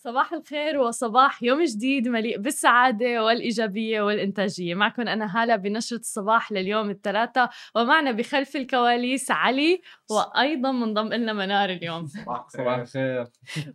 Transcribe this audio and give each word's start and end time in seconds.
صباح 0.00 0.32
الخير 0.32 0.78
وصباح 0.78 1.42
يوم 1.42 1.64
جديد 1.64 2.08
مليء 2.08 2.38
بالسعادة 2.38 3.24
والإيجابية 3.24 4.02
والإنتاجية. 4.02 4.74
معكم 4.74 5.08
أنا 5.08 5.42
هالة 5.42 5.56
بنشرة 5.56 5.98
الصباح 5.98 6.52
لليوم 6.52 6.90
الثلاثاء 6.90 7.50
ومعنا 7.74 8.12
بخلف 8.12 8.56
الكواليس 8.56 9.30
علي 9.30 9.80
وأيضا 10.10 10.72
منضم 10.72 11.08
لنا 11.08 11.32
منار 11.32 11.70
اليوم. 11.70 12.06
صباح 12.48 12.78
الخير. 12.78 13.26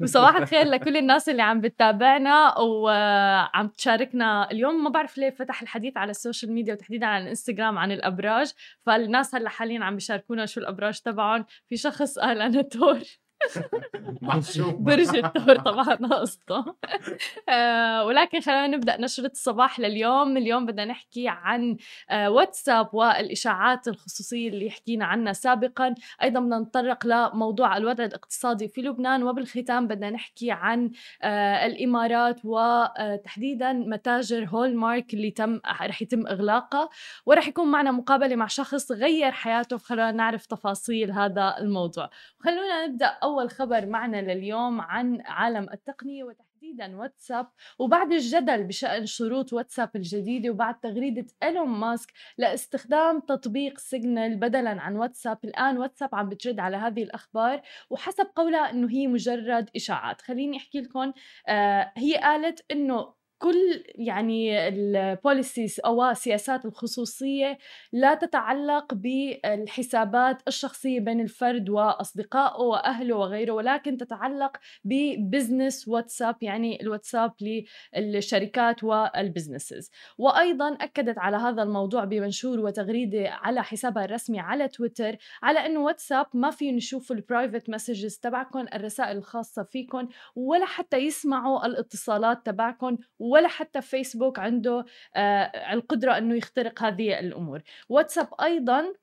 وصباح 0.01 0.35
الخير 0.35 0.65
لكل 0.65 0.97
الناس 0.97 1.29
اللي 1.29 1.41
عم 1.41 1.61
بتتابعنا 1.61 2.59
وعم 2.59 3.67
تشاركنا. 3.67 4.51
اليوم 4.51 4.83
ما 4.83 4.89
بعرف 4.89 5.17
ليه 5.17 5.29
فتح 5.29 5.61
الحديث 5.61 5.97
على 5.97 6.11
ال 6.11 6.17
social 6.17 6.51
media 6.51 6.73
وتحديدا 6.73 7.05
على 7.05 7.23
الإنستغرام 7.23 7.77
عن 7.77 7.91
الأبراج 7.91 8.51
فالناس 8.85 9.35
هلأ 9.35 9.49
حاليا 9.49 9.83
عم 9.83 9.95
بيشاركونا 9.95 10.45
شو 10.45 10.59
الأبراج 10.61 10.99
تبعهم. 10.99 11.45
في 11.69 11.77
شخص 11.77 12.19
قال 12.19 12.41
أنا 12.41 12.61
تور. 12.61 13.22
برج 14.79 15.15
الثور 15.15 15.55
طبعا 15.55 15.95
قصته 15.95 16.75
آه 17.49 18.05
ولكن 18.05 18.39
خلينا 18.39 18.67
نبدأ 18.67 19.01
نشرة 19.01 19.31
الصباح 19.31 19.79
لليوم. 19.79 20.37
اليوم 20.37 20.65
بدنا 20.65 20.85
نحكي 20.85 21.27
عن 21.27 21.77
آه 22.09 22.29
واتساب 22.29 22.89
والإشاعات 22.93 23.87
الخصوصية 23.87 24.49
اللي 24.49 24.69
حكينا 24.69 25.05
عنها 25.05 25.33
سابقا. 25.33 25.95
أيضا 26.23 26.39
بدنا 26.39 26.59
نتطرق 26.59 27.05
لموضوع 27.05 27.77
الوضع 27.77 28.05
الاقتصادي 28.05 28.67
في 28.67 28.81
لبنان. 28.81 29.23
وبالختام 29.23 29.87
بدنا 29.87 30.09
نحكي 30.09 30.51
عن 30.51 30.91
آه 31.21 31.65
الإمارات 31.65 32.39
وتحديدا 32.43 33.73
متاجر 33.73 34.45
هول 34.45 34.75
مارك 34.75 35.13
اللي 35.13 35.31
تم 35.31 35.59
رح 35.81 36.01
يتم 36.01 36.27
اغلاقها 36.27 36.89
ورح 37.25 37.47
يكون 37.47 37.71
معنا 37.71 37.91
مقابلة 37.91 38.35
مع 38.35 38.47
شخص 38.47 38.91
غير 38.91 39.31
حياته. 39.31 39.77
خلينا 39.77 40.11
نعرف 40.11 40.45
تفاصيل 40.45 41.11
هذا 41.11 41.55
الموضوع. 41.59 42.09
خلونا 42.39 42.87
نبدأ 42.87 43.05
أول 43.23 43.32
خبر 43.49 43.85
معنا 43.85 44.21
لليوم 44.21 44.81
عن 44.81 45.21
عالم 45.21 45.69
التقنية 45.73 46.23
وتحديدا 46.23 46.97
واتساب 46.97 47.47
وبعد 47.79 48.11
الجدل 48.11 48.63
بشأن 48.63 49.05
شروط 49.05 49.53
واتساب 49.53 49.89
الجديدة 49.95 50.49
وبعد 50.49 50.79
تغريدة 50.79 51.25
إيلون 51.43 51.67
ماسك 51.67 52.13
لاستخدام 52.37 53.19
تطبيق 53.19 53.77
سيجنال 53.79 54.35
بدلا 54.35 54.81
عن 54.81 54.95
واتساب. 54.95 55.37
الآن 55.43 55.77
واتساب 55.77 56.15
عم 56.15 56.29
بترد 56.29 56.59
على 56.59 56.77
هذه 56.77 57.03
الأخبار 57.03 57.61
وحسب 57.89 58.27
قولها 58.35 58.69
إنه 58.71 58.89
هي 58.91 59.07
مجرد 59.07 59.69
إشاعات. 59.75 60.21
خليني 60.21 60.57
أحكي 60.57 60.81
لكم 60.81 61.13
آه 61.47 61.91
هي 61.97 62.15
قالت 62.17 62.65
إنه 62.71 63.22
كل 63.43 63.83
يعني 63.95 64.67
ال 64.67 64.80
policies 64.80 65.79
أو 65.85 66.03
السياسات 66.09 66.65
الخصوصية 66.65 67.57
لا 67.93 68.13
تتعلق 68.13 68.93
بالحسابات 68.93 70.41
الشخصية 70.47 70.99
بين 70.99 71.19
الفرد 71.21 71.69
وأصدقائه 71.69 72.61
وأهله 72.61 73.15
وغيره 73.15 73.51
ولكن 73.51 73.97
تتعلق 73.97 74.57
ب 74.83 74.95
business 74.95 75.87
واتساب 75.87 76.35
يعني 76.41 76.81
الواتساب 76.81 77.33
للشركات 77.97 78.83
وال 78.83 79.01
businesses 79.01 79.91
وأيضا 80.17 80.77
أكدت 80.81 81.17
على 81.17 81.37
هذا 81.37 81.63
الموضوع 81.63 82.03
بمنشور 82.03 82.59
وتغريدة 82.59 83.29
على 83.29 83.63
حسابها 83.63 84.05
الرسمي 84.05 84.39
على 84.39 84.67
تويتر 84.67 85.17
على 85.43 85.65
إنه 85.65 85.79
واتساب 85.79 86.25
ما 86.33 86.49
في 86.51 86.71
نشوف 86.71 87.11
ال 87.11 87.19
private 87.19 87.69
messages 87.69 88.17
تبعكم 88.17 88.65
الرسائل 88.73 89.17
الخاصة 89.17 89.63
فيكم 89.63 90.07
ولا 90.35 90.65
حتى 90.65 90.97
يسمعوا 90.97 91.65
الاتصالات 91.65 92.45
تبعكم 92.45 92.97
ولا 93.33 93.47
حتى 93.47 93.81
فيسبوك 93.81 94.39
عنده 94.39 94.85
آه 95.15 95.73
القدرة 95.73 96.17
أنه 96.17 96.35
يخترق 96.35 96.83
هذه 96.83 97.19
الأمور. 97.19 97.61
واتساب 97.89 98.27
أيضا 98.41 98.93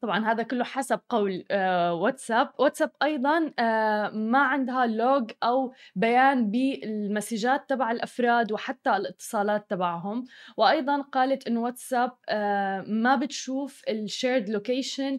طبعا 0.00 0.32
هذا 0.32 0.42
كله 0.42 0.64
حسب 0.64 1.00
قول 1.08 1.44
آه 1.50 1.94
واتساب. 1.94 2.50
واتساب 2.58 2.90
أيضا 3.02 3.52
آه 3.58 4.10
ما 4.10 4.38
عندها 4.38 4.86
log 4.86 5.30
أو 5.42 5.72
بيان 5.96 6.50
بالمسجات 6.50 7.68
تبع 7.68 7.90
الأفراد 7.90 8.52
وحتى 8.52 8.96
الاتصالات 8.96 9.70
تبعهم. 9.70 10.24
وأيضا 10.56 11.02
قالت 11.02 11.46
انه 11.46 11.60
واتساب 11.60 12.12
آه 12.28 12.84
ما 12.88 13.16
بتشوف 13.16 13.82
ال 13.88 13.97
shared 13.97 14.48
location 14.48 15.18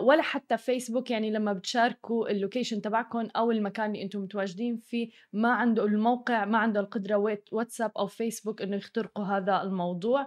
ولا 0.00 0.22
حتى 0.22 0.56
فيسبوك 0.56 1.10
يعني 1.10 1.30
لما 1.30 1.52
بتشاركوا 1.52 2.30
ال 2.30 2.36
location 2.36 2.80
تبعكم 2.82 3.28
أو 3.36 3.50
المكان 3.50 3.90
اللي 3.90 4.02
أنتم 4.02 4.20
متواجدين 4.20 4.76
فيه 4.76 5.10
ما 5.32 5.52
عنده 5.52 5.84
الموقع 5.84 6.44
ما 6.44 6.58
عنده 6.58 6.80
القدرة 6.80 7.38
واتساب 7.52 7.90
أو 7.98 8.06
فيسبوك 8.06 8.62
إنه 8.62 8.76
يخترقوا 8.76 9.24
هذا 9.24 9.62
الموضوع. 9.62 10.26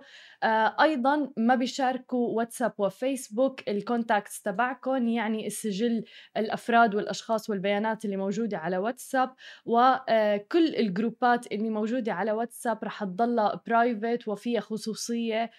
أيضا 0.82 1.32
ما 1.38 1.56
بيشاركوا 1.56 2.28
واتساب 2.38 2.74
وفيسبوك 2.78 3.70
ال 3.80 3.86
contacts 3.86 4.42
تبعكم 4.41 5.07
يعني 5.07 5.47
السجل 5.47 6.03
الأفراد 6.38 6.95
والأشخاص 6.95 7.50
والبيانات 7.50 8.06
اللي 8.06 8.17
موجودة 8.17 8.57
على 8.57 8.78
واتساب 8.78 9.29
وكل 9.66 10.75
الجروبات 10.75 11.51
اللي 11.51 11.69
موجودة 11.69 12.13
على 12.13 12.31
واتساب 12.31 12.84
رح 12.84 13.03
تضلها 13.03 13.62
private 13.68 14.28
وفيها 14.28 14.62
خصوصية 14.62 15.51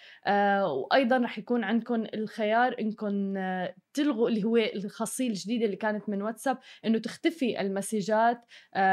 وأيضا 0.62 1.16
رح 1.18 1.38
يكون 1.38 1.64
عندكم 1.64 2.04
الخيار 2.14 2.76
انكم 2.80 3.34
تلغوا 3.94 4.28
اللي 4.28 4.44
هو 4.44 4.56
الخاصية 4.56 5.28
الجديدة 5.28 5.64
اللي 5.64 5.76
كانت 5.76 6.08
من 6.08 6.22
واتساب 6.22 6.58
إنه 6.84 6.98
تختفي 6.98 7.60
المسجات 7.60 8.44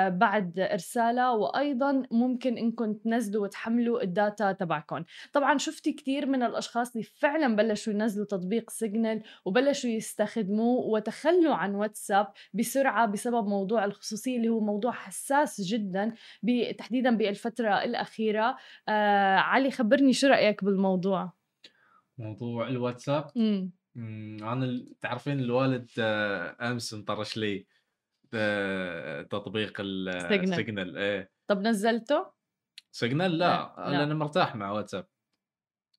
بعد 0.08 0.59
إرسالها 0.59 1.31
وأيضا 1.31 2.03
ممكن 2.12 2.58
إنكم 2.58 2.94
تنزلوا 2.94 3.44
وتحملوا 3.44 4.03
ال 4.03 4.13
data 4.13 4.51
تبعكم. 4.52 5.03
طبعا 5.34 5.57
شفتي 5.57 5.94
كثير 5.94 6.25
من 6.25 6.44
الأشخاص 6.44 6.96
اللي 6.96 7.03
فعلا 7.03 7.56
بلشوا 7.56 7.94
ينزلوا 7.94 8.25
تطبيق 8.25 8.69
سيجنال 8.69 9.24
وبلشوا 9.46 9.90
يستخدموه 9.90 10.86
وتخلوا 10.86 11.56
عن 11.56 11.75
واتساب 11.75 12.28
بسرعة 12.53 13.06
بسبب 13.06 13.47
موضوع 13.47 13.86
الخصوصية 13.86 14.38
اللي 14.38 14.50
هو 14.50 14.59
موضوع 14.59 14.91
حساس 14.91 15.62
جدا 15.62 16.13
تحديدا 16.78 17.18
بالفترة 17.18 17.84
الأخيرة. 17.84 18.57
آه 18.90 19.36
علي 19.36 19.72
خبرني 19.72 20.13
شو 20.13 20.28
رأيك 20.28 20.63
بالموضوع؟ 20.63 21.34
موضوع 22.18 22.68
الواتساب؟ 22.68 23.31
امم 23.97 24.44
أنا 24.44 24.85
تعرفين 25.02 25.40
الوالد 25.40 25.90
آه، 26.00 26.72
أمس 26.72 26.94
انطرش 26.94 27.38
لي 27.38 27.68
تطبيق 29.30 29.74
السيجنال 29.80 30.97
إيه 30.97 31.31
طب 31.47 31.62
نزلته؟ 31.62 32.31
سيجنال 32.91 33.38
لا, 33.38 33.75
لا. 33.78 34.03
أنا 34.03 34.13
مرتاح 34.13 34.56
مع 34.56 34.72
واتساب 34.72 35.07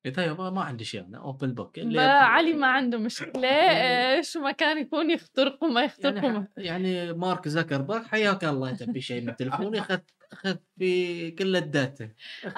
إذا 0.06 0.24
يبغى 0.24 0.50
ما 0.50 0.62
عندي 0.62 0.84
شيء 0.84 1.00
أنا 1.00 1.18
open 1.18 1.54
book 1.54 1.78
علي 1.78 2.52
ما 2.52 2.66
عنده 2.66 2.98
مشكلة. 2.98 3.48
إيش 4.16 4.36
ما 4.36 4.52
كان 4.52 4.78
يكون 4.78 5.10
يخترقوا 5.10 5.68
ما 5.68 5.82
يخترقوا 5.82 6.44
يعني, 6.56 6.92
يعني 6.92 7.12
مارك 7.12 7.48
زكربرج 7.48 8.04
حياك 8.06 8.44
الله 8.44 8.72
تبي 8.72 9.00
شيء 9.00 9.22
من 9.22 9.36
تلفوني 9.36 9.80
اخذ 9.80 9.98
اخذ 10.32 10.56
في 10.78 11.30
كل 11.30 11.56
ال 11.56 11.65
data. 11.65 12.08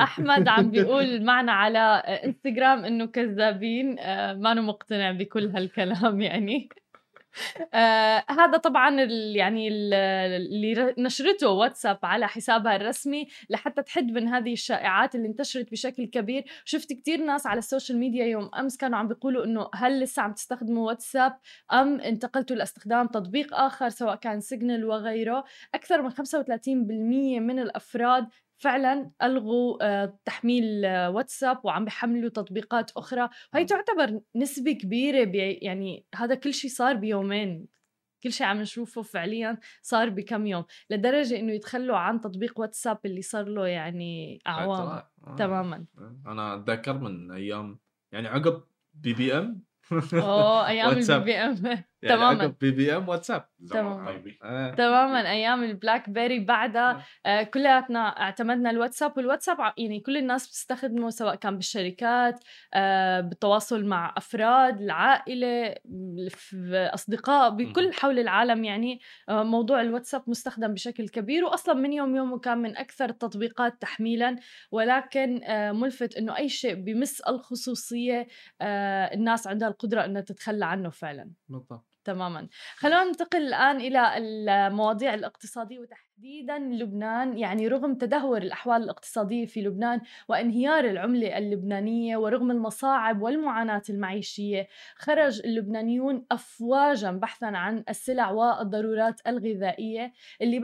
أحمد 0.01 0.49
عم 0.49 0.71
بيقول 0.71 1.25
معنا 1.25 1.53
على 1.53 1.79
إنستغرام 2.25 2.85
إنه 2.85 3.07
كذابين. 3.07 3.95
ما 4.41 4.55
مقتنع 4.55 5.13
بكل 5.13 5.51
هالكلام 5.51 6.21
يعني. 6.21 6.69
آه 7.75 8.25
هذا 8.31 8.57
طبعا 8.57 9.03
ال 9.03 9.37
يعني 9.37 9.69
ال 9.69 9.95
اللي 9.95 10.95
نشرته 10.99 11.49
واتساب 11.49 11.99
على 12.03 12.29
حسابها 12.29 12.77
الرسمي 12.77 13.29
لحتى 13.51 13.83
تحد 13.83 14.11
من 14.11 14.29
هذه 14.29 14.53
الشائعات 14.53 15.15
اللي 15.15 15.29
انتشرت 15.29 15.71
بشكل 15.71 16.05
كبير. 16.05 16.45
شفت 16.65 16.93
كتير 16.93 17.25
ناس 17.25 17.47
على 17.47 17.59
ال 17.59 17.64
social 17.64 17.99
media 17.99 18.25
يوم 18.25 18.51
أمس 18.59 18.77
كانوا 18.77 18.99
عم 18.99 19.09
بيقولوا 19.09 19.45
إنه 19.45 19.71
هل 19.75 20.01
لسه 20.01 20.23
عم 20.23 20.33
تستخدموا 20.33 20.87
واتساب 20.87 21.39
أم 21.73 22.01
انتقلتوا 22.01 22.57
لاستخدام 22.57 23.07
تطبيق 23.07 23.55
آخر 23.55 23.89
سواء 23.89 24.15
كان 24.17 24.41
سيجنال 24.41 24.85
وغيره. 24.85 25.45
أكثر 25.75 26.03
من 26.03 26.11
35% 26.11 27.41
من 27.41 27.59
الأفراد 27.59 28.29
فعلا 28.61 29.11
الغوا 29.23 29.79
آه، 29.83 30.19
تحميل 30.25 30.85
آه، 30.85 31.11
واتساب 31.11 31.61
وعم 31.65 31.85
بيحملوا 31.85 32.31
تطبيقات 32.31 32.91
أخرى. 32.97 33.29
وهي 33.55 33.65
تعتبر 33.65 34.21
نسبة 34.37 34.73
كبيرة 34.73 35.31
يعني 35.35 36.07
هذا 36.15 36.35
كل 36.35 36.55
شيء 36.55 36.71
صار 36.71 36.95
بيومين. 36.97 37.67
كل 38.23 38.33
شيء 38.33 38.47
عم 38.47 38.61
نشوفه 38.61 39.03
فعليا 39.03 39.59
صار 39.83 40.09
بكم 40.09 40.47
يوم. 40.47 40.65
لدرجة 40.91 41.39
إنه 41.39 41.53
يتخلوا 41.53 41.97
عن 41.97 42.21
تطبيق 42.21 42.61
واتساب 42.61 42.99
اللي 43.05 43.23
صار 43.23 43.49
له 43.49 43.67
يعني 43.67 44.41
أعوام 44.47 44.89
آه. 45.27 45.37
تماما. 45.39 45.85
أنا 46.27 46.55
أتذكر 46.55 46.99
من 46.99 47.31
أيام 47.33 47.79
يعني 48.13 48.29
عقب 48.29 48.63
بي 48.95 49.15
بي 49.15 49.39
إم. 49.39 49.63
أوه 50.13 50.67
أيام 50.69 50.89
البي 50.91 51.19
بي 51.25 51.35
إم. 51.37 51.85
يعني 52.03 52.17
تماما. 52.17 52.55
بي 52.61 52.71
بي 52.71 52.97
ام 52.97 53.09
واتساب. 53.09 53.49
تماما. 53.71 54.23
آه. 54.43 54.75
تماما. 54.75 55.31
أيام 55.31 55.65
البلاك 55.65 56.11
بيري 56.11 56.45
بعدها 56.45 57.05
آه. 57.27 57.43
كلياتنا 57.43 58.09
اعتمدنا 58.21 58.71
الواتساب 58.71 59.17
والواتساب 59.17 59.57
يعني 59.79 60.01
كل 60.01 60.17
الناس 60.17 60.47
بتستخدمه 60.49 61.11
سواء 61.11 61.35
كان 61.35 61.57
بالشركات 61.57 62.41
آه 62.75 63.21
بالتواصل 63.21 63.85
مع 63.85 64.15
أفراد 64.17 64.81
العائلة 64.81 65.75
أصدقاء 66.95 67.51
بكل 67.51 67.93
حول 67.93 68.19
العالم 68.19 68.65
يعني 68.65 69.01
آه 69.29 69.43
موضوع 69.43 69.81
الواتساب 69.81 70.23
مستخدم 70.27 70.75
بشكل 70.75 71.09
كبير 71.09 71.45
واصلا 71.45 71.75
من 71.75 71.93
يوم 71.93 72.17
يوم 72.17 72.39
كان 72.39 72.59
من 72.59 72.77
أكثر 72.77 73.09
التطبيقات 73.09 73.83
تحميلا. 73.83 74.37
ولكن 74.73 75.41
آه 75.45 75.73
ملفت 75.73 76.17
إنه 76.17 76.37
أي 76.37 76.49
شيء 76.49 76.75
بمس 76.75 77.21
الخصوصية 77.21 78.27
آه 78.61 79.15
الناس 79.15 79.47
عندها 79.47 79.69
القدرة 79.69 80.05
إنها 80.05 80.21
تتخلى 80.23 80.67
عنه 80.67 80.91
فعلا. 80.91 81.31
بالضبط. 81.49 81.90
تماما. 82.05 82.49
خلونا 82.77 83.05
ننتقل 83.05 83.43
الآن 83.43 83.77
إلى 83.77 84.17
المواضيع 84.19 85.15
الاقتصادية 85.15 85.79
وتحديدا 86.21 86.59
لبنان 86.59 87.39
يعني 87.39 87.69
رغم 87.69 87.95
تدهور 87.95 88.43
الأحوال 88.43 88.83
الاقتصادية 88.83 89.47
في 89.47 89.63
لبنان 89.63 90.01
وانهيار 90.29 90.85
العملة 90.85 91.39
اللبنانية 91.39 92.17
ورغم 92.17 92.51
المصاعب 92.51 93.23
والمعاناة 93.23 93.83
المعيشية 93.91 94.69
خرج 94.97 95.41
اللبنانيون 95.45 96.27
أفواجا 96.33 97.11
بحثا 97.11 97.47
عن 97.47 97.85
السلع 97.89 98.31
والضرورات 98.31 99.21
الغذائية 99.27 100.13
اللي 100.43 100.59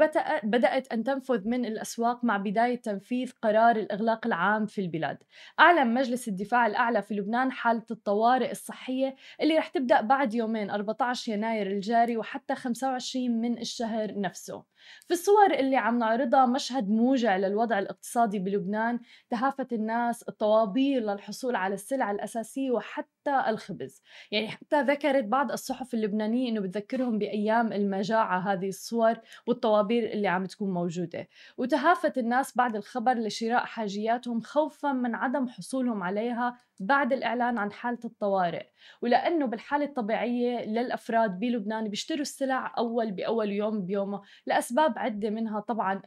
بدأت 0.44 0.92
أن 0.92 1.04
تنفذ 1.04 1.48
من 1.48 1.64
الأسواق 1.64 2.24
مع 2.24 2.36
بداية 2.36 2.80
تنفيذ 2.80 3.32
قرار 3.42 3.76
الإغلاق 3.76 4.26
العام 4.26 4.66
في 4.66 4.80
البلاد. 4.80 5.18
أعلن 5.60 5.94
مجلس 5.94 6.28
الدفاع 6.28 6.66
الأعلى 6.66 7.02
في 7.02 7.14
لبنان 7.14 7.52
حالة 7.52 7.86
الطوارئ 7.90 8.50
الصحية 8.50 9.16
اللي 9.40 9.58
رح 9.58 9.68
تبدأ 9.68 10.00
بعد 10.00 10.34
يومين 10.34 10.70
14 10.70 11.32
يناير 11.32 11.66
الجاري 11.66 12.16
وحتى 12.16 12.54
25 12.54 13.40
من 13.40 13.58
الشهر 13.58 14.20
نفسه. 14.20 14.75
في 15.06 15.14
الصور 15.14 15.54
اللي 15.54 15.76
عم 15.76 15.98
نعرضها 15.98 16.46
مشهد 16.46 16.88
موجع 16.90 17.36
للوضع 17.36 17.78
الاقتصادي 17.78 18.38
بلبنان 18.38 19.00
تهافت 19.30 19.72
الناس 19.72 20.22
الطوابير 20.22 21.02
للحصول 21.02 21.56
على 21.56 21.74
السلع 21.74 22.10
الأساسية 22.10 22.70
وحتى 22.70 23.44
الخبز. 23.48 24.02
يعني 24.30 24.48
حتى 24.48 24.82
ذكرت 24.82 25.24
بعض 25.24 25.52
الصحف 25.52 25.94
اللبنانية 25.94 26.50
أنه 26.50 26.60
بتذكرهم 26.60 27.18
بأيام 27.18 27.72
المجاعة 27.72 28.52
هذه 28.52 28.68
الصور 28.68 29.14
والطوابير 29.46 30.12
اللي 30.12 30.28
عم 30.28 30.46
تكون 30.46 30.70
موجودة. 30.70 31.28
وتهافت 31.58 32.18
الناس 32.18 32.56
بعد 32.56 32.76
الخبر 32.76 33.14
لشراء 33.14 33.64
حاجياتهم 33.64 34.40
خوفا 34.40 34.92
من 34.92 35.14
عدم 35.14 35.48
حصولهم 35.48 36.02
عليها 36.02 36.58
بعد 36.80 37.12
الإعلان 37.12 37.58
عن 37.58 37.72
حالة 37.72 37.98
الطوارئ 38.04 38.66
ولأنه 39.02 39.46
بالحالة 39.46 39.84
الطبيعية 39.84 40.64
للأفراد 40.64 41.38
بلبنان 41.38 41.88
بيشتروا 41.88 42.20
السلع 42.20 42.74
أول 42.78 43.10
بأول 43.12 43.50
يوم 43.50 43.86
بيومه 43.86 44.22
لأسباب 44.46 44.98
عدة 44.98 45.30
منها 45.30 45.60
طبعا 45.60 46.02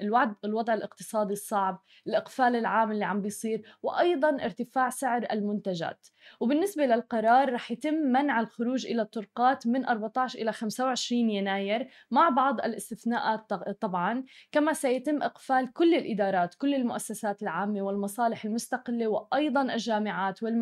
الوضع 0.46 0.74
الاقتصادي 0.74 1.34
الصعب 1.34 1.82
الإقفال 2.08 2.56
العام 2.56 2.92
اللي 2.92 3.06
عم 3.06 3.22
بيصير 3.22 3.62
وأيضا 3.84 4.30
ارتفاع 4.30 4.90
سعر 4.90 5.28
المنتجات. 5.32 6.08
وبالنسبة 6.40 6.86
للقرار 6.86 7.54
رح 7.54 7.72
يتم 7.72 7.94
منع 7.94 8.40
الخروج 8.40 8.86
إلى 8.86 9.02
الطرقات 9.02 9.68
من 9.68 9.86
14 9.86 10.40
إلى 10.40 10.52
25 10.52 11.30
يناير 11.30 11.88
مع 12.12 12.30
بعض 12.30 12.62
الاستثناءات 12.62 13.54
طبعا 13.82 14.24
كما 14.52 14.74
سيتم 14.74 15.24
إقفال 15.24 15.74
كل 15.74 15.94
الإدارات 15.96 16.56
كل 16.56 16.74
المؤسسات 16.74 17.44
العامة 17.44 17.82
والمصالح 17.82 18.46
المستقلة 18.46 19.08
وأيضا 19.08 19.62
الجامعات 19.62 20.44
والمدارس 20.44 20.59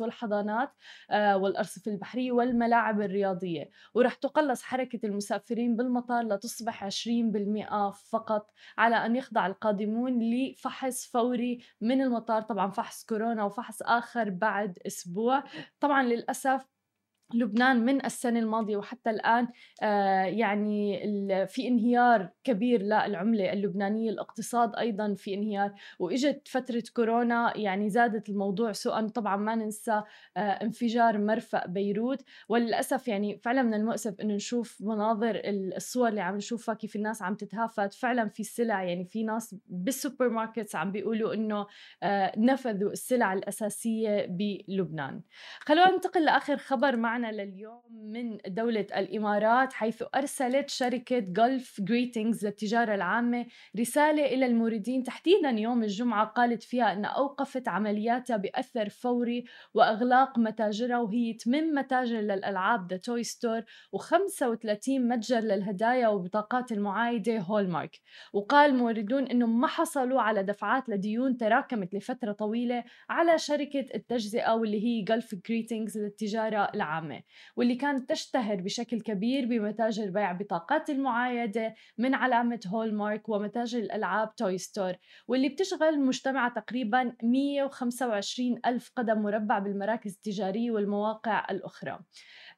والحضانات 0.00 0.72
آه، 1.10 1.36
والأرصفة 1.36 1.90
البحرية 1.90 2.32
والملاعب 2.32 3.00
الرياضية. 3.00 3.70
ورح 3.94 4.14
تقلص 4.14 4.62
حركة 4.62 5.06
المسافرين 5.06 5.76
بالمطار 5.76 6.24
لتصبح 6.24 6.84
20% 6.84 7.90
فقط 7.90 8.50
على 8.78 8.96
أن 8.96 9.16
يخضع 9.16 9.46
القادمون 9.46 10.18
لفحص 10.22 11.06
فوري 11.06 11.60
من 11.80 12.02
المطار. 12.02 12.42
طبعا 12.42 12.70
فحص 12.70 13.04
كورونا 13.04 13.44
وفحص 13.44 13.82
آخر 13.82 14.30
بعد 14.30 14.78
أسبوع. 14.86 15.44
طبعا 15.80 16.02
للأسف 16.02 16.79
لبنان 17.34 17.84
من 17.84 18.04
السنة 18.04 18.38
الماضية 18.40 18.76
وحتى 18.76 19.10
الآن 19.10 19.48
آه، 19.82 20.22
يعني 20.24 21.00
في 21.46 21.68
انهيار 21.68 22.30
كبير 22.44 22.82
للعملة 22.82 23.52
اللبنانية 23.52 24.10
الاقتصاد 24.10 24.76
أيضا 24.76 25.14
في 25.14 25.34
انهيار. 25.34 25.72
وإجت 25.98 26.48
فترة 26.48 26.82
كورونا 26.96 27.52
يعني 27.56 27.90
زادت 27.90 28.28
الموضوع 28.28 28.72
سوءا. 28.72 29.08
طبعا 29.08 29.36
ما 29.36 29.54
ننسى 29.54 30.02
آه، 30.36 30.40
انفجار 30.40 31.18
مرفأ 31.18 31.66
بيروت. 31.66 32.24
وللأسف 32.48 33.08
يعني 33.08 33.38
فعلا 33.38 33.62
من 33.62 33.74
المؤسف 33.74 34.20
أنه 34.20 34.34
نشوف 34.34 34.78
مناظر 34.80 35.40
الصور 35.44 36.08
اللي 36.08 36.20
عم 36.20 36.36
نشوفها 36.36 36.74
كيف 36.74 36.96
الناس 36.96 37.22
عم 37.22 37.34
تتهافت. 37.34 37.94
فعلا 37.94 38.28
في 38.28 38.44
سلع 38.44 38.82
يعني 38.82 39.04
في 39.04 39.22
ناس 39.22 39.54
بال 39.66 40.28
supermarkets 40.28 40.76
عم 40.76 40.92
بيقولوا 40.92 41.34
أنه 41.34 41.66
آه، 42.02 42.32
نفذوا 42.38 42.92
السلع 42.92 43.32
الأساسية 43.32 44.26
بلبنان. 44.26 45.22
خلونا 45.60 45.90
ننتقل 45.90 46.24
لآخر 46.24 46.56
خبر 46.56 46.96
معنا. 46.96 47.19
معنا 47.20 47.42
لليوم 47.42 47.80
من 47.90 48.38
دولة 48.46 48.86
الإمارات 48.96 49.72
حيث 49.72 50.02
أرسلت 50.14 50.70
شركة 50.70 51.18
جولف 51.18 51.80
جريتينجز 51.80 52.46
للتجارة 52.46 52.94
العامة 52.94 53.46
رسالة 53.80 54.24
إلى 54.24 54.46
الموردين. 54.46 55.02
تحديدا 55.02 55.50
يوم 55.50 55.82
الجمعة 55.82 56.26
قالت 56.26 56.62
فيها 56.62 56.92
أن 56.92 57.04
أوقفت 57.04 57.68
عملياتها 57.68 58.36
بأثر 58.36 58.88
فوري 58.88 59.44
وإغلاق 59.74 60.38
متاجرها 60.38 60.98
وهي 60.98 61.32
8 61.32 61.72
متاجر 61.72 62.20
للألعاب 62.20 62.90
ذا 62.90 62.96
توي 62.96 63.22
ستور 63.22 63.60
و35 63.96 64.88
متجر 64.88 65.40
للهدايا 65.40 66.08
وبطاقات 66.08 66.72
المعايدة 66.72 67.38
هولمارك 67.38 68.00
وقال 68.32 68.74
موردون 68.74 69.26
أنه 69.26 69.46
ما 69.46 69.66
حصلوا 69.66 70.20
على 70.20 70.42
دفعات 70.42 70.88
لديون 70.88 71.36
تراكمت 71.36 71.94
لفترة 71.94 72.32
طويلة 72.32 72.84
على 73.10 73.38
شركة 73.38 73.86
التجزئة 73.94 74.54
واللي 74.54 74.84
هي 74.84 75.02
جولف 75.02 75.34
جريتينجز 75.48 75.98
للتجارة 75.98 76.70
العامة. 76.74 77.09
العامة 77.10 77.22
واللي 77.56 77.74
كانت 77.74 78.08
تشتهر 78.08 78.56
بشكل 78.56 79.00
كبير 79.00 79.46
بمتاجر 79.46 80.10
بيع 80.10 80.32
بطاقات 80.32 80.90
المعايدة 80.90 81.74
من 81.98 82.14
علامة 82.14 82.60
هول 82.66 82.94
مارك 82.94 83.28
ومتاجر 83.28 83.78
الألعاب 83.78 84.34
توي 84.34 84.58
ستور 84.58 84.94
واللي 85.28 85.48
بتشغل 85.48 86.00
مجتمع 86.00 86.48
تقريبا 86.48 87.12
125 87.22 88.60
ألف 88.66 88.92
قدم 88.96 89.22
مربع 89.22 89.58
بالمراكز 89.58 90.14
التجارية 90.14 90.70
والمواقع 90.70 91.46
الأخرى. 91.50 91.98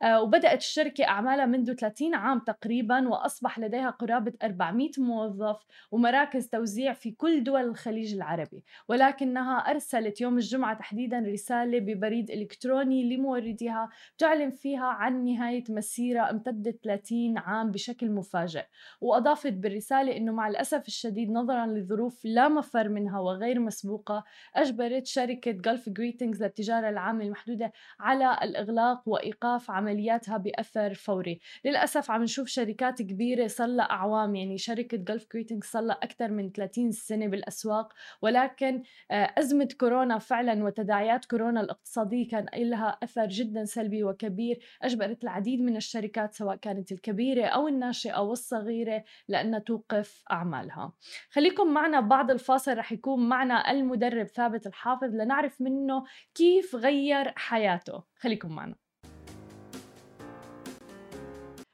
وبدأت 0.05 0.59
الشركة 0.61 1.05
أعمالها 1.05 1.47
منذ 1.47 1.75
30 1.75 2.15
عام 2.15 2.39
تقريبا 2.39 3.09
وأصبح 3.09 3.59
لديها 3.59 3.91
قرابة 3.91 4.33
400 4.43 4.91
موظف 4.99 5.67
ومراكز 5.91 6.49
توزيع 6.49 6.93
في 6.93 7.11
كل 7.11 7.45
دول 7.45 7.61
الخليج 7.65 8.15
العربي. 8.15 8.65
ولكنها 8.89 9.59
أرسلت 9.59 10.21
يوم 10.21 10.37
الجمعة 10.37 10.79
تحديدا 10.79 11.19
رسالة 11.19 11.79
ببريد 11.79 12.31
إلكتروني 12.31 13.17
لمورديها 13.17 13.89
تعلن 14.19 14.51
فيها 14.51 14.87
عن 14.87 15.25
نهاية 15.25 15.65
مسيرة 15.69 16.31
امتدت 16.31 16.85
30 16.85 17.39
عام 17.39 17.71
بشكل 17.71 18.11
مفاجئ. 18.11 18.65
وأضافت 19.01 19.53
بالرسالة 19.53 20.17
أنه 20.17 20.33
مع 20.33 20.49
الأسف 20.49 20.89
الشديد 20.89 21.31
نظرا 21.31 21.67
لظروف 21.67 22.21
لا 22.25 22.49
مفر 22.49 22.89
منها 22.89 23.21
وغير 23.21 23.61
مسبوقة 23.61 24.25
أجبرت 24.57 25.07
شركة 25.07 25.51
جلف 25.51 25.89
جريتينجز 25.89 26.43
للتجارة 26.43 26.89
العامة 26.89 27.25
المحدودة 27.25 27.73
على 28.01 28.39
الإغلاق 28.43 29.03
وإيقاف 29.07 29.71
عمل 29.71 29.92
عملياتها 29.93 30.37
بأثر 30.37 30.95
فوري. 30.95 31.41
للأسف 31.65 32.11
عم 32.11 32.23
نشوف 32.23 32.49
شركات 32.49 33.03
كبيرة 33.03 33.47
صار 33.47 33.69
لها 33.69 33.91
أعوام 33.91 34.35
يعني 34.35 34.59
شركة 34.59 34.97
جلف 34.97 35.25
كريتنج 35.25 35.65
صار 35.65 35.83
لها 35.83 35.99
أكثر 36.03 36.31
من 36.31 36.53
30 36.53 36.93
سنة 36.93 37.27
بالأسواق 37.27 37.93
ولكن 38.23 38.83
أزمة 39.11 39.69
كورونا 39.81 40.19
فعلا 40.19 40.65
وتداعيات 40.65 41.25
كورونا 41.25 41.61
الاقتصادية 41.61 42.29
كان 42.29 42.47
لها 42.57 42.99
أثر 43.03 43.27
جدا 43.27 43.65
سلبي 43.65 44.05
وكبير 44.05 44.59
أجبرت 44.83 45.25
العديد 45.25 45.61
من 45.61 45.77
الشركات 45.77 46.35
سواء 46.35 46.57
كانت 46.57 46.93
الكبيرة 46.93 47.45
أو 47.45 47.69
الناشئة 47.69 48.11
أو 48.11 48.33
الصغيرة 48.33 49.05
لأنها 49.29 49.59
توقف 49.59 50.25
أعمالها. 50.31 50.93
خليكم 51.31 51.75
معنا 51.75 52.01
بعد 52.01 52.31
الفاصل 52.31 52.79
رح 52.79 52.93
يكون 52.93 53.29
معنا 53.29 53.71
المدرب 53.71 54.27
ثابت 54.27 54.67
الحافظ 54.67 55.15
لنعرف 55.15 55.61
منه 55.61 56.05
كيف 56.35 56.75
غير 56.75 57.33
حياته. 57.37 58.03
خليكم 58.17 58.53
معنا. 58.55 58.82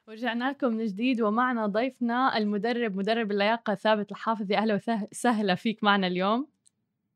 ورجعنا 0.09 0.51
لكم 0.51 0.67
من 0.67 0.85
جديد 0.85 1.21
ومعنا 1.21 1.67
ضيفنا 1.67 2.37
المدرب 2.37 2.95
مدرب 2.95 3.31
اللياقة 3.31 3.75
ثابت 3.75 4.11
الحافظي. 4.11 4.57
أهلا 4.57 4.79
وسهلا 5.11 5.55
فيك 5.55 5.83
معنا 5.83 6.07
اليوم. 6.07 6.47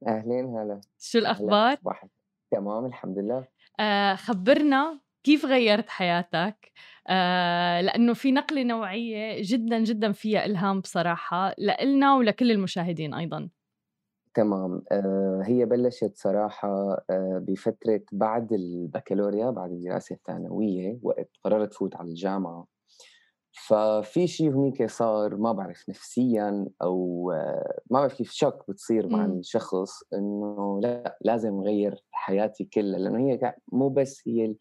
أهلين 0.08 0.46
هلا. 0.46 0.82
شو 1.00 1.20
الأخبار؟ 1.20 1.78
واحد 1.84 2.10
تمام 2.52 2.86
الحمد 2.86 3.20
لله. 3.20 3.48
آه 3.80 4.16
خبرنا 4.16 5.00
كيف 5.24 5.46
غيرت 5.46 5.90
حياتك؟ 5.90 6.72
آه 7.08 7.82
لأنه 7.82 8.14
في 8.14 8.32
نقلة 8.32 8.64
نوعية 8.64 9.42
جدا 9.42 9.80
جدا 9.80 10.12
فيها 10.12 10.46
إلهام 10.46 10.80
بصراحة 10.80 11.56
لإلنا 11.58 12.16
ولكل 12.16 12.52
المشاهدين 12.52 13.14
أيضا. 13.14 13.50
تمام. 14.34 14.84
آه 14.92 15.42
هي 15.46 15.66
بلشت 15.66 16.12
صراحة 16.16 17.04
آه 17.10 17.44
بفترة 17.48 18.02
بعد 18.12 18.54
البكالوريا 18.54 19.50
بعد 19.50 19.72
الدراسة 19.72 20.16
الثانوية 20.16 21.00
وقت 21.02 21.30
قررت 21.44 21.74
فوت 21.74 21.96
على 21.96 22.10
الجامعة. 22.10 22.73
ففي 23.54 24.28
شيء 24.28 24.50
هنيك 24.50 24.86
صار 24.86 25.36
ما 25.36 25.52
بعرف 25.52 25.90
نفسيا 25.90 26.68
أو 26.82 27.26
ما 27.92 28.00
بعرف 28.00 28.14
كيف 28.14 28.32
شك 28.32 28.60
بتصير 28.70 29.08
مع. 29.08 29.26
الشخص 29.26 30.04
إنه 30.14 30.80
لا 30.84 31.18
لازم 31.22 31.60
أغير 31.60 32.04
حياتي 32.12 32.64
كلها 32.64 33.00
لأنه 33.00 33.20
هي 33.20 33.54
مو 33.72 33.90
بس 33.90 34.22
هي 34.28 34.56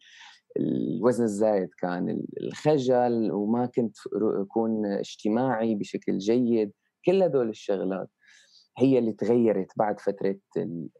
الوزن 0.57 1.23
الزايد 1.23 1.69
كان 1.79 2.23
الخجل 2.41 3.31
وما 3.31 3.65
كنت 3.65 3.95
أكون 4.41 4.85
اجتماعي 4.85 5.75
بشكل 5.75 6.17
جيد 6.17 6.71
كل 7.05 7.23
هدول 7.23 7.49
الشغلات 7.49 8.09
هي 8.77 8.99
اللي 8.99 9.13
تغيرت 9.13 9.71
بعد 9.77 9.99
فترة 9.99 10.39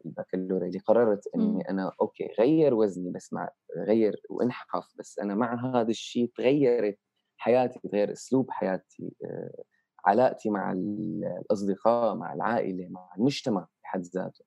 البكالوريا 0.04 0.68
اللي 0.68 0.78
قررت 0.78 1.22
إني. 1.36 1.70
أنا 1.70 1.92
أوكي 2.00 2.28
غير 2.38 2.74
وزني 2.74 3.10
بس 3.10 3.32
مع 3.32 3.48
غير 3.86 4.22
وانحف 4.30 4.84
بس 4.98 5.18
أنا 5.18 5.34
مع 5.34 5.80
هذا 5.80 5.90
الشيء 5.90 6.32
تغيرت 6.36 6.98
حياتي 7.44 7.78
تغير 7.78 8.12
أسلوب 8.12 8.50
حياتي 8.50 9.12
آه، 9.24 9.64
علاقتي 10.06 10.50
مع 10.50 10.72
الأصدقاء 10.72 12.14
مع 12.14 12.34
العائلة 12.34 12.88
مع 12.90 13.10
المجتمع 13.18 13.66
بحد 13.82 14.02
ذاته. 14.02 14.44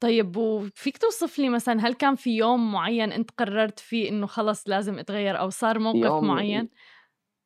طيب 0.00 0.36
وفيك 0.36 0.98
توصف 0.98 1.38
لي 1.38 1.48
مثلا 1.48 1.80
هل 1.80 1.94
كان 1.94 2.14
في 2.14 2.36
يوم 2.36 2.72
معين 2.72 3.12
أنت 3.12 3.30
قررت 3.30 3.78
فيه 3.78 4.08
إنه 4.08 4.26
خلص 4.26 4.68
لازم 4.68 4.98
أتغير 4.98 5.38
أو 5.38 5.50
صار 5.50 5.78
موقف 5.78 5.96
يوم 5.96 6.26
معين؟ 6.26 6.68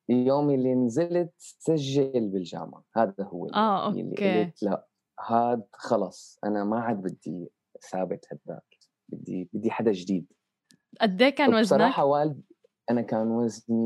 يوم 0.09 0.51
اللي 0.51 0.75
نزلت 0.75 1.33
سجل 1.39 2.29
بالجامعة 2.29 2.85
هذا 2.97 3.15
هو 3.21 3.47
آه 3.47 3.91
اللي 3.91 4.03
okay. 4.03 4.45
قلت 4.45 4.63
لا 4.63 4.87
هاد 5.21 5.67
خلص 5.73 6.39
أنا 6.45 6.65
ما 6.65 6.81
عاد 6.81 7.03
بدي 7.03 7.49
ثابت 7.91 8.27
هذاك 8.33 8.79
بدي 9.09 9.49
بدي 9.53 9.71
حدا 9.71 9.93
جديد. 9.93 10.33
قد 11.01 11.23
إيه 11.23 11.31
كان 11.31 11.49
وزنك؟ 11.49 11.63
بصراحة 11.63 12.05
والد 12.05 12.43
أنا 12.91 13.03
كان 13.03 13.31
وزني 13.31 13.77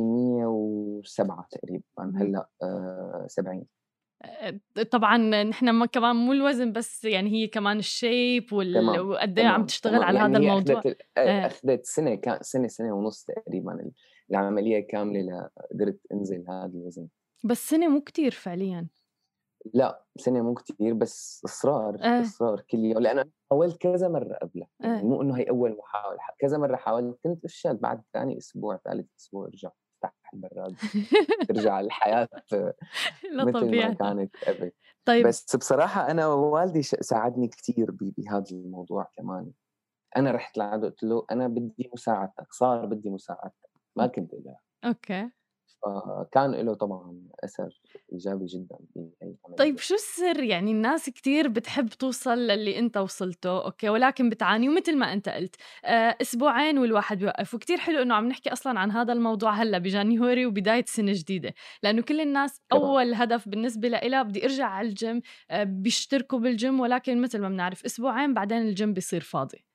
107 0.41 1.49
تقريبا. 1.51 2.13
هلأ 2.17 2.49
آه 2.63 3.27
70 3.29 3.67
آه، 4.25 4.83
طبعا 4.91 5.43
نحن 5.43 5.71
ما 5.71 5.87
كمان 5.87 6.17
مو 6.17 6.33
الوزن 6.33 6.73
بس 6.73 7.05
يعني 7.05 7.31
هي 7.31 7.47
كمان 7.47 7.79
الشيب 7.79 8.53
وال... 8.53 9.01
وقد 9.01 9.39
إيه 9.39 9.47
عم 9.47 9.67
تشتغل 9.67 9.93
تمام. 9.93 10.05
على 10.05 10.19
يعني 10.19 10.33
هذا 10.33 10.39
الموضوع. 10.39 10.79
أخذت 10.79 10.97
إيه. 11.19 11.47
أخذت 11.47 11.85
سنة 11.85 12.15
كان 12.15 12.39
سنة 12.41 12.69
سنة 12.69 12.93
ونص 12.93 13.25
تقريبا 13.25 13.91
العملية 14.31 14.87
كاملة 14.87 15.21
لقدرت 15.21 15.99
أنزل 16.13 16.45
هذا 16.49 16.71
الوزن. 16.75 17.09
بس 17.45 17.69
سنة 17.69 17.89
مو 17.89 18.01
كتير 18.01 18.31
فعليا. 18.31 18.87
لأ 19.75 20.05
سنة 20.17 20.43
مو 20.43 20.55
كتير 20.55 20.95
بس 20.95 21.43
إصرار 21.45 21.95
إيه 22.05 22.21
إصرار 22.21 22.61
كل 22.61 22.79
يوم 22.79 23.07
أنا 23.07 23.31
حاولت 23.51 23.77
كذا 23.77 24.09
مرة 24.09 24.35
قبلها 24.43 24.69
يعني 24.81 24.97
إيه 24.99 25.05
مو 25.05 25.23
إنه 25.23 25.37
هي 25.39 25.43
أول 25.51 25.77
محاولة 25.79 26.19
ح- 26.21 26.35
كذا 26.39 26.59
مرة 26.59 26.77
حاولت 26.77 27.19
كنت 27.25 27.45
أفشل 27.45 27.77
بعد 27.77 28.03
ثاني 28.13 28.39
أسبوع 28.39 28.77
ثالث 28.85 29.07
أسبوع 29.21 29.47
أرجع 29.47 29.71
أفتح 30.05 30.15
البراد. 30.35 30.75
ترجع 31.49 31.81
الحياة 31.81 32.29
مثل 33.47 33.77
ما 33.77 33.95
كانت 33.95 34.37
قبل. 34.47 34.73
طيب. 35.05 35.27
بس 35.27 35.57
بصراحة 35.57 36.11
أنا 36.11 36.27
والدي 36.27 36.83
ش- 36.83 36.97
ساعدني 37.01 37.49
كثير 37.49 37.91
بهذا 37.91 38.45
الموضوع 38.53 39.09
كمان. 39.17 39.51
أنا 40.17 40.31
رحت 40.31 40.59
لعنده 40.59 40.89
قلت 40.89 41.03
له 41.03 41.27
أنا 41.31 41.49
بدي 41.49 41.91
مساعدتك 41.95 42.53
صار 42.53 42.87
بدي 42.87 43.11
مساعدتك 43.11 43.71
ما 43.97 44.07
كنت 44.07 44.35
له 44.35 44.57
okay. 44.85 45.31
فكان 45.83 46.51
له 46.55 46.75
طبعا 46.75 47.23
أثر 47.45 47.81
إيجابي 48.13 48.47
جدا 48.47 48.77
طيب 49.57 49.79
شو 49.79 49.95
السر؟ 49.95 50.43
يعني 50.43 50.71
الناس 50.71 51.11
كتير 51.11 51.49
بتحب 51.49 51.89
توصل 51.89 52.39
للي 52.39 52.79
أنت 52.79 52.97
وصلته 52.97 53.65
okay؟ 53.65 53.89
ولكن 53.89 54.29
بتعاني 54.29 54.69
ومثل 54.69 54.97
ما 54.99 55.13
أنت 55.13 55.29
قلت 55.29 55.57
آه 55.85 56.17
أسبوعين 56.23 56.79
والواحد 56.79 57.19
بيوقف. 57.19 57.55
وكتير 57.55 57.79
حلو 57.79 58.03
إنه 58.03 58.15
عم 58.15 58.29
نحكي 58.29 58.53
أصلا 58.53 58.81
عن 58.81 58.91
هذا 58.91 59.13
الموضوع 59.13 59.51
هلأ 59.53 59.79
ب 59.79 59.87
January 59.87 60.47
وبداية 60.47 60.85
سنة 60.89 61.13
جديدة 61.13 61.55
لأنه 61.83 62.03
كل 62.03 62.21
الناس 62.21 62.61
أول 62.73 63.15
هدف 63.15 63.49
بالنسبة 63.49 63.89
لها 63.89 64.23
بدي 64.23 64.45
أرجع 64.45 64.67
على 64.67 64.89
الجيم 64.89 65.21
آه 65.51 65.65
بيشتركوا 65.65 66.39
بالجيم 66.39 66.81
ولكن 66.81 67.23
مثل 67.23 67.41
ما 67.41 67.49
بنعرف 67.49 67.85
أسبوعين 67.85 68.35
بعدين 68.35 68.59
الجيم 68.59 68.93
بيصير 68.95 69.21
فاضي. 69.21 69.72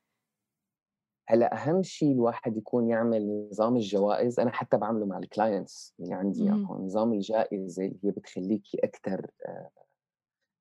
هلأ 1.30 1.54
أهم 1.54 1.84
شيء 1.84 2.12
الواحد 2.12 2.58
يكون 2.58 2.90
يعمل 2.90 3.48
نظام 3.52 3.76
الجوائز 3.76 4.40
أنا 4.40 4.52
حتى 4.52 4.78
بعمله 4.78 5.06
مع 5.06 5.18
ال 5.18 5.27
clients 5.27 5.94
اللي 6.00 6.14
عندي 6.14 6.44
مهم. 6.44 6.58
اياهم 6.58 6.86
نظام 6.86 7.14
الجائزة 7.14 7.86
اللي 7.86 8.00
هي 8.04 8.12
بتخليكي 8.12 8.78
أكثر 8.84 9.32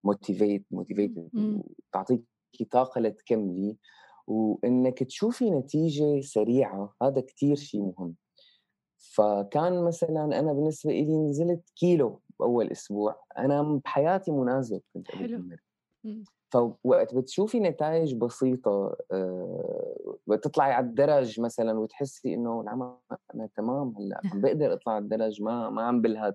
motivate 0.04 0.64
motivated 0.70 1.30
مم. 1.32 1.62
وتعطيكي 1.88 2.64
طاقة 2.70 3.00
لتكملي 3.00 3.76
وإنك 4.26 5.02
تشوفي 5.02 5.50
نتيجة 5.50 6.20
سريعة 6.20 6.94
هذا 7.02 7.20
كتير 7.20 7.56
شيء 7.56 7.80
مهم 7.82 8.14
فكان 8.98 9.84
مثلا 9.84 10.24
أنا 10.24 10.52
بالنسبة 10.52 10.92
لي 10.92 11.16
نزلت 11.16 11.70
كيلو 11.76 12.20
بأول 12.40 12.70
أسبوع 12.70 13.16
أنا 13.38 13.80
بحياتي 13.84 14.32
منازل 14.32 14.80
كنت 14.94 15.10
حلو. 15.10 15.48
فوقت 16.52 17.14
بتشوفي 17.14 17.60
نتائج 17.60 18.14
بسيطة 18.14 18.96
آه، 19.12 20.16
بتطلعي 20.26 20.72
على 20.72 20.86
الدرج 20.86 21.40
مثلا 21.40 21.78
وتحسي 21.78 22.34
إنه 22.34 22.60
العمى 22.60 22.96
أنا 23.34 23.48
تمام 23.56 23.94
هلأ 23.98 24.20
عم 24.32 24.40
بقدر 24.40 24.72
أطلع 24.72 24.92
على 24.92 25.02
الدرج 25.02 25.42
ما 25.42 25.70
ما 25.70 25.82
عم 25.82 26.00
بلهث 26.00 26.34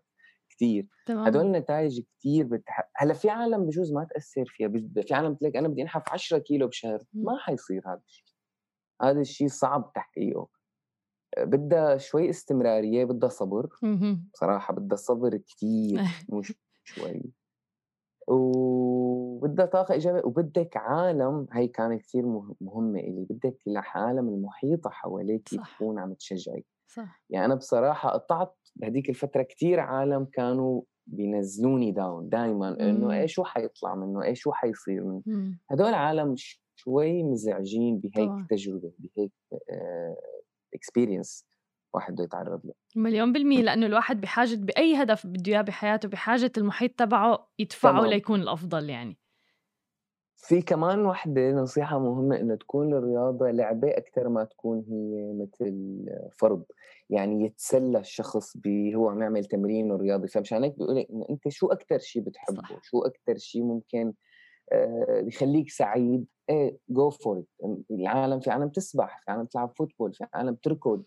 كثير 0.49 0.87
تمام. 1.05 1.25
هدول 1.27 1.45
النتائج 1.45 2.01
كثير 2.19 2.45
بتح... 2.45 2.89
هلأ 2.95 3.13
في 3.13 3.29
عالم 3.29 3.65
بجوز 3.65 3.93
ما 3.93 4.03
تأثر 4.03 4.45
فيها 4.45 4.69
في 5.01 5.13
عالم 5.13 5.33
بتلاقي 5.33 5.59
أنا 5.59 5.67
بدي 5.67 5.81
أنحف 5.81 6.09
10 6.09 6.37
كيلو 6.37 6.67
بشهر. 6.67 7.03
ما 7.13 7.37
حيصير 7.37 7.81
هذا 7.87 8.01
الشيء 8.07 8.25
هذا 9.01 9.21
الشيء 9.21 9.47
صعب 9.47 9.91
تحقيقه. 9.95 10.47
آه، 11.37 11.43
بدها 11.43 11.97
شوي 11.97 12.29
استمرارية 12.29 13.05
بدها 13.05 13.29
صبر. 13.29 13.69
مهم. 13.83 14.29
بصراحة 14.33 14.73
بدها 14.73 14.97
صبر 14.97 15.37
كثير 15.37 16.01
مو 16.29 16.41
ش- 16.41 16.53
شوي 16.83 17.31
وبدها 19.41 19.65
طاقة 19.65 19.93
إيجابية 19.93 20.21
وبدك 20.25 20.77
عالم 20.77 21.47
هي 21.53 21.67
كانت 21.67 22.01
كثير 22.01 22.25
مه- 22.25 22.55
مهمة 22.61 22.99
إلي 22.99 23.27
بدك 23.29 23.57
العالم 23.67 24.27
المحيطة 24.29 24.89
حواليك 24.89 25.49
صح. 25.49 25.75
تكون 25.75 25.99
عم 25.99 26.13
تشجعك. 26.13 26.65
صح. 26.87 27.21
يعني 27.29 27.45
أنا 27.45 27.55
بصراحة 27.55 28.09
قطعت 28.09 28.55
بهديك 28.75 29.09
الفترة 29.09 29.41
كثير 29.43 29.79
عالم 29.79 30.25
كانوا 30.25 30.81
بينزلوني 31.07 31.91
down 31.91 32.29
دائما 32.29 32.69
إنه 32.89 33.05
مم. 33.05 33.11
إيه 33.11 33.25
شو 33.25 33.43
حيطلع 33.43 33.95
منه 33.95 34.23
إيه 34.23 34.33
شو 34.33 34.51
حيصير 34.51 35.03
منه. 35.03 35.21
مم. 35.25 35.59
هدول 35.71 35.93
عالم 35.93 36.35
شوي 36.75 37.23
مزعجين 37.23 37.97
بهيك 37.99 38.29
طبعا. 38.29 38.47
تجربة 38.49 38.91
بهيك 38.99 39.31
experience 40.73 41.45
واحد 41.93 42.13
بده 42.13 42.23
يتعرض 42.23 42.65
له. 42.65 42.73
مليون 42.95 43.33
بالمية 43.33 43.61
لأنه 43.61 43.85
الواحد 43.85 44.21
بحاجة 44.21 44.55
بأي 44.55 44.95
هدف 45.03 45.27
بده 45.27 45.51
إياه 45.51 45.61
بحياته 45.61 46.09
بحاجة 46.09 46.51
المحيط 46.57 46.91
تبعه 46.99 47.47
يدفعه 47.59 48.01
ليكون 48.05 48.41
الأفضل 48.41 48.89
يعني. 48.89 49.17
في 50.41 50.61
كمان 50.61 51.05
وحدة 51.05 51.51
نصيحة 51.51 51.99
مهمة 51.99 52.35
إنه 52.39 52.55
تكون 52.55 52.93
الرياضة 52.93 53.51
لعبة 53.51 53.89
أكثر 53.89 54.29
ما 54.29 54.43
تكون 54.43 54.85
هي 54.89 55.33
مثل 55.33 56.05
فرض. 56.39 56.63
يعني 57.09 57.45
يتسلى 57.45 57.99
الشخص 57.99 58.57
ب 58.57 58.67
هو 58.95 59.09
عم 59.09 59.21
يعمل 59.21 59.45
تمرين 59.45 59.91
الرياضي 59.91 60.27
فمشان 60.27 60.63
هيك 60.63 60.77
بيقول 60.77 60.95
لك 60.95 61.09
إنه 61.09 61.25
أنت 61.29 61.47
شو 61.47 61.67
أكثر 61.67 61.99
شيء 61.99 62.21
بتحبه؟ 62.21 62.61
صح. 62.61 62.79
شو 62.83 62.99
أكثر 62.99 63.37
شيء 63.37 63.63
ممكن 63.63 64.13
آه، 64.71 65.23
يخليك 65.27 65.69
سعيد؟ 65.69 66.25
إيه 66.49 66.77
جو 66.89 67.09
فور 67.09 67.43
العالم 67.91 68.39
في 68.39 68.49
عالم 68.49 68.69
تسبح 68.69 69.21
في 69.25 69.31
عالم 69.31 69.45
تلعب 69.45 69.73
football 69.77 70.13
في 70.13 70.25
عالم 70.33 70.55
تركض. 70.55 71.03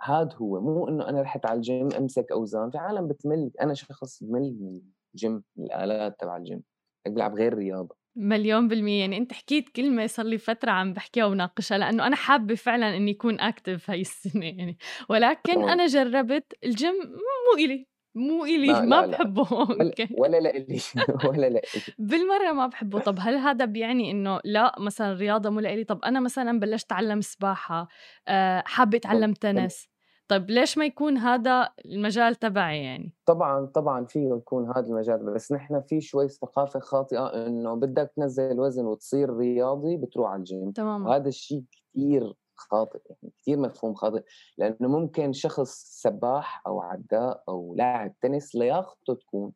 هذا 0.00 0.34
هو. 0.34 0.60
مو 0.60 0.88
إنه 0.88 1.08
أنا 1.08 1.22
رحت 1.22 1.46
على 1.46 1.56
الجيم 1.56 1.88
أمسك 1.92 2.32
أوزان. 2.32 2.70
في 2.70 2.78
عالم 2.78 3.08
بتمل 3.08 3.50
أنا 3.60 3.74
شخص 3.74 4.22
بمل 4.22 4.56
من 4.60 4.80
الجيم 5.14 5.42
من 5.56 5.64
الآلات 5.64 6.20
تبع 6.20 6.36
الجيم 6.36 6.62
بدي 7.06 7.16
العب 7.16 7.34
غير 7.34 7.54
رياضة. 7.54 8.03
مليون 8.16 8.68
بالمية. 8.68 9.00
يعني 9.00 9.16
أنت 9.16 9.32
حكيت 9.32 9.68
كلمة 9.68 10.06
صار 10.06 10.26
لي 10.26 10.38
فترة 10.38 10.70
عم 10.70 10.92
بحكيها 10.92 11.24
وناقشها 11.24 11.78
لأنه 11.78 12.06
أنا 12.06 12.16
حابة 12.16 12.54
فعلا 12.54 12.96
إني 12.96 13.10
أكون 13.12 13.40
active 13.40 13.90
هاي 13.90 14.00
السنة 14.00 14.46
يعني. 14.46 14.78
ولكن 15.08 15.52
تمام 15.54 15.68
أنا 15.68 15.86
جربت 15.86 16.52
الجيم 16.64 16.92
مو 16.94 17.58
إلي 17.64 17.86
مو 18.16 18.44
إلي 18.44 18.66
ما 18.72 18.80
ما 18.80 18.96
لا 18.96 19.06
لا. 19.06 19.16
بحبه 19.16 19.46
okay. 19.82 20.08
ولا 20.18 20.36
لإلي 20.40 20.80
ولا 21.28 21.46
لإلي. 21.46 21.60
بالمرة 21.98 22.52
ما 22.52 22.66
بحبه. 22.72 22.98
طب 23.00 23.16
هل 23.20 23.34
هذا 23.36 23.64
بيعني 23.64 24.10
إنه 24.10 24.40
لا 24.44 24.72
مثلا 24.78 25.12
الرياضة 25.12 25.50
مو 25.50 25.60
لإلي؟ 25.60 25.84
طب 25.84 26.04
أنا 26.04 26.20
مثلا 26.20 26.60
بلشت 26.60 26.86
أتعلم 26.86 27.20
سباحة 27.20 27.88
آه، 28.28 28.62
حابة 28.66 28.96
أتعلم 28.98 29.32
تنس. 29.32 29.88
طب 30.28 30.50
ليش 30.50 30.78
ما 30.78 30.84
يكون 30.84 31.16
هذا 31.18 31.68
المجال 31.84 32.34
تبعي 32.34 32.84
يعني؟ 32.84 33.12
طبعا 33.26 33.66
طبعا 33.66 34.04
فيه 34.04 34.28
يكون 34.34 34.70
هذا 34.76 34.86
المجال 34.86 35.34
بس 35.34 35.52
نحن 35.52 35.80
في 35.80 36.00
شوي 36.00 36.28
ثقافة 36.28 36.80
خاطئة 36.80 37.46
إنه 37.46 37.74
بدك 37.74 38.12
تنزل 38.16 38.60
وزن 38.60 38.84
وتصير 38.84 39.36
رياضي 39.36 39.96
بتروح 39.96 40.30
على 40.30 40.38
الجيم. 40.38 40.70
تماما. 40.70 41.10
وهذا 41.10 41.28
الشيء 41.28 41.64
كثير 41.72 42.34
خاطئ 42.56 42.98
يعني 43.10 43.32
كثير 43.38 43.58
مفهوم 43.58 43.94
خاطئ 43.94 44.22
لأنه 44.58 44.88
ممكن 44.88 45.32
شخص 45.32 45.70
سباح 46.02 46.62
أو 46.66 46.80
عداء 46.80 47.42
أو 47.48 47.74
لاعب 47.78 48.14
تنس 48.20 48.54
لياقته 48.54 49.14
تكون 49.14 49.52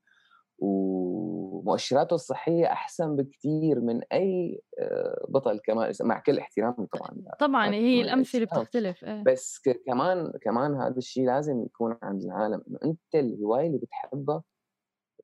ومؤشراته 0.58 2.14
الصحية 2.14 2.66
أحسن 2.66 3.16
بكثير 3.16 3.80
من 3.80 4.00
أي 4.12 4.60
آه، 4.78 5.26
بطل 5.28 5.58
كمان 5.58 5.92
مع 6.00 6.18
كل 6.18 6.38
احترامي 6.38 6.86
طبعا 6.86 7.10
طبعا 7.40 7.74
هي 7.74 8.00
الأجسام 8.02 8.44
بتختلف 8.44 9.04
إيه. 9.04 9.22
بس 9.22 9.60
كمان 9.86 10.32
كمان 10.42 10.74
هذا 10.74 10.96
الشيء 10.96 11.26
لازم 11.26 11.62
يكون 11.62 11.98
عند 12.02 12.22
العالم 12.22 12.62
إنه 12.68 12.78
أنت 12.84 13.14
الهواية 13.14 13.66
اللي 13.66 13.78
بتحبها 13.78 14.42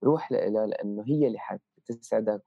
روح 0.04 0.32
لها 0.32 0.66
لأنه 0.66 1.04
هي 1.06 1.26
اللي 1.26 1.38
حتسعدك 1.38 2.42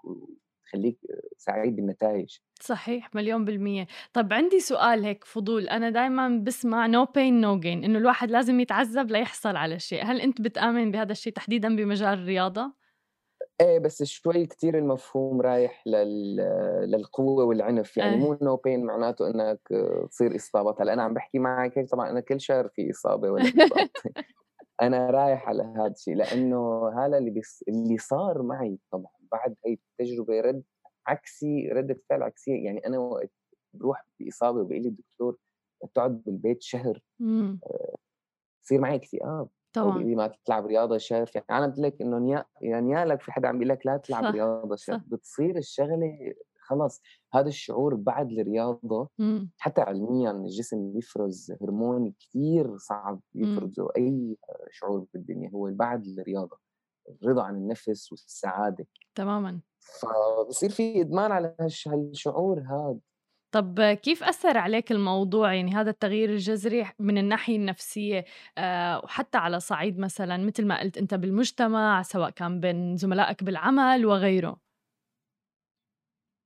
وتخليك 0.68 0.98
سعيد 1.38 1.76
بالنتائج 1.76 2.38
صحيح 2.62 3.16
مليون 3.16 3.46
بالمية. 3.46 3.88
طب 4.14 4.34
عندي 4.34 4.60
سؤال 4.60 5.06
هيك 5.06 5.24
فضول. 5.24 5.68
أنا 5.68 5.90
دايما 5.90 6.42
بسمع 6.44 6.88
no 6.88 7.06
pain 7.06 7.44
no 7.44 7.64
gain 7.64 7.86
إنه 7.86 8.00
الواحد 8.00 8.32
لازم 8.32 8.60
يتعذب 8.60 9.12
ليحصل 9.12 9.56
على 9.56 9.80
شيء. 9.80 10.04
هل 10.04 10.22
أنت 10.22 10.42
بتآمن 10.42 10.92
بهذا 10.92 11.12
الشيء 11.12 11.34
تحديدا 11.34 11.76
بمجال 11.76 12.20
الرياضة؟ 12.20 12.74
إيه 13.62 13.80
بس 13.80 14.04
شوي 14.04 14.46
كتير 14.46 14.78
المفهوم 14.78 15.42
رايح 15.42 15.84
لل... 15.88 16.36
للقوة 16.92 17.46
والعنف. 17.46 17.98
يعني 17.98 18.16
إيه. 18.16 18.20
مو 18.20 18.36
no 18.36 18.58
pain 18.58 18.86
معناته 18.86 19.28
إنك 19.28 19.60
تصير 20.10 20.36
إصابات 20.36 20.82
هلأ 20.82 20.94
أنا 20.94 21.04
عم 21.04 21.14
بحكي 21.14 21.40
معك 21.40 21.78
هيك 21.78 21.90
طبعا 21.90 22.10
أنا 22.10 22.20
كل 22.20 22.42
شهر 22.42 22.68
في 22.68 22.92
إصابة 22.92 23.32
ولا 23.32 23.44
إصابة 23.44 23.90
أنا 24.82 25.10
رايح 25.10 25.50
على 25.50 25.64
هذا 25.64 25.94
الشيء 25.98 26.16
لأنه 26.16 26.90
هذا 26.98 27.18
اللي 27.18 27.30
بيص... 27.30 27.64
اللي 27.68 27.98
صار 27.98 28.42
معي 28.42 28.80
طبعا. 28.92 29.17
بعد 29.32 29.56
هي 29.66 29.78
التجربة 30.00 30.42
رد 30.42 30.64
عكسي 31.08 31.70
ردة 31.70 32.02
فعل 32.10 32.24
عكسية 32.24 32.66
يعني 32.66 32.86
أنا 32.88 32.98
وقت 33.00 33.32
بروح 33.74 34.06
بإصابة 34.20 34.60
وبقول 34.62 34.82
لي 34.82 34.88
الدكتور 34.90 35.38
تقعد 35.96 36.24
بالبيت 36.26 36.62
شهر 36.62 37.02
إمم. 37.22 37.60
بصير 38.64 38.82
معي 38.82 38.96
اكتئاب 38.96 39.30
أو 39.30 39.50
طبعًا. 39.74 39.92
بيقول 39.92 40.10
لي 40.10 40.16
ما 40.16 40.34
تلعب 40.46 40.66
رياضة 40.66 40.98
شهر 40.98 41.32
يعني 41.36 41.46
أنا 41.50 41.66
قلت 41.66 41.80
لك 41.80 42.02
إنه 42.02 42.20
نيا 42.20 42.46
يعني 42.62 42.88
نيالك 42.88 43.22
في 43.22 43.32
حدا 43.32 43.48
عم 43.48 43.58
بيقول 43.60 43.70
لك 43.70 43.86
لا 43.86 43.98
تلعب 43.98 44.24
صح، 44.24 44.32
رياضة 44.32 44.76
شهر 44.76 44.98
صح. 44.98 45.04
بتصير 45.08 45.58
الشغلة 45.58 46.34
خلص 46.60 47.02
هذا 47.34 47.48
الشعور 47.48 47.96
بعد 47.96 48.32
الرياضة 48.32 49.10
إمم. 49.20 49.50
حتى 49.58 49.82
علميا 49.82 50.32
الجسم 50.32 50.94
بيفرز 50.94 51.52
هرمون 51.62 52.14
كثير 52.20 52.78
صعب 52.78 53.22
إمم. 53.36 53.44
يفرزه 53.56 53.88
أي 53.98 54.38
شعور 54.72 55.06
بالدنيا 55.14 55.50
هو 55.50 55.72
بعد 55.74 56.06
الرياضة 56.08 56.58
الرضا 57.10 57.44
عن 57.44 57.56
النفس 57.56 58.12
والسعادة 58.12 58.88
تمامًا. 59.16 59.62
فبصير 60.02 60.70
في 60.70 61.02
إدمان 61.02 61.32
على 61.32 61.56
هالش- 61.62 61.88
هالشعور 61.88 62.60
هذا 62.62 63.00
طب 63.52 63.82
كيف 64.04 64.24
أثّر 64.24 64.58
عليك 64.58 64.92
الموضوع 64.92 65.54
يعني 65.54 65.72
هذا 65.76 65.90
التغيير 65.90 66.30
الجذري 66.30 66.86
من 67.00 67.18
الناحية 67.18 67.56
النفسية 67.56 68.26
آآ 68.58 68.98
وحتى 69.04 69.38
على 69.38 69.60
صعيد 69.60 70.00
مثلًا 70.00 70.38
متل 70.38 70.68
ما 70.68 70.80
قُلت 70.80 70.98
أنت 70.98 71.14
بالمجتمع، 71.14 72.02
سواء 72.02 72.30
كان 72.30 72.60
بين 72.60 72.98
زملائك 72.98 73.44
بالعمل 73.44 74.06
وغيره؟ 74.06 74.60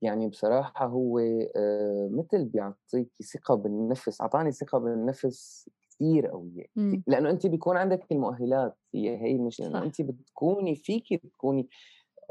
يعني 0.01 0.27
بصراحة 0.30 0.86
هو 0.86 1.20
آآ 1.20 2.10
مثل 2.12 2.46
بيعطيكِ 2.46 3.10
ثقة 3.34 3.56
بالنفس، 3.56 4.22
أعطاني 4.22 4.51
ثقة 4.51 4.77
بالنفس 4.80 5.70
كتير 6.01 6.27
قوية، 6.27 6.65
إمم. 6.77 7.03
لإنه 7.08 7.29
أنتِ 7.29 7.48
بيكون 7.48 7.77
عندك 7.77 8.12
المؤهلات 8.12 8.77
هي 8.96 9.17
هي 9.22 9.31
المشكلة، 9.36 9.67
إنه 9.67 9.84
صح. 9.84 9.84
أنتِ 9.84 10.01
بتكوني 10.01 10.75
فيكِ 10.75 11.13
تكوني 11.34 11.70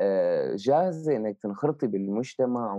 آآ 0.00 0.56
جاهزة 0.56 1.16
إنِّك 1.16 1.38
تنخرطي 1.42 1.86
بالمجتمع 1.86 2.74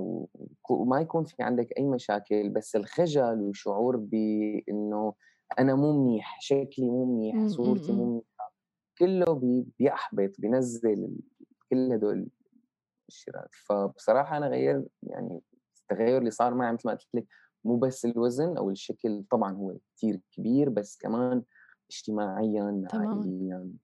وما 0.69 1.01
يكون 1.01 1.24
في 1.25 1.43
عندك 1.43 1.69
أي 1.79 1.88
مشاكل، 1.88 2.50
بس 2.50 2.75
الخجل 2.75 3.41
وشعور 3.41 3.98
بإنه 3.98 5.13
أنا 5.60 5.75
مو 5.75 6.03
منيح، 6.05 6.38
شكلي 6.41 6.89
مو 6.89 7.05
منيح، 7.05 7.43
إمم، 7.43 7.57
إمم، 7.63 7.67
صورتي 7.67 7.91
مو 7.93 8.05
إمم. 8.05 8.12
منيحة، 8.12 8.53
كلّه 9.00 9.33
بي 9.33 9.67
بيحبط، 9.79 10.31
بينزّل 10.39 11.17
كل 11.71 11.93
هدول 11.93 12.29
الشغلات، 13.10 13.50
فبصراحة 13.67 14.38
أنا 14.38 14.48
غيّر 14.48 14.86
يعني 15.03 15.41
التغيُّر 15.81 16.17
اللي 16.17 16.31
صار 16.31 16.53
معي 16.55 16.71
متل 16.74 16.89
ما 16.89 16.93
قُلت 16.95 17.07
لِك 17.15 17.27
مو 17.65 17.77
بس 17.77 18.06
الوزن 18.06 18.58
أو 18.58 18.70
الشكل 18.70 19.24
طبعًا 19.32 19.53
هو 19.53 19.77
كتير 19.96 20.22
كبير، 20.32 20.70
بس 20.70 20.98
كمان 20.98 21.44
اجتماعيًا،. 21.91 22.88
عائليًا، 22.94 23.58
آآ 23.58 23.77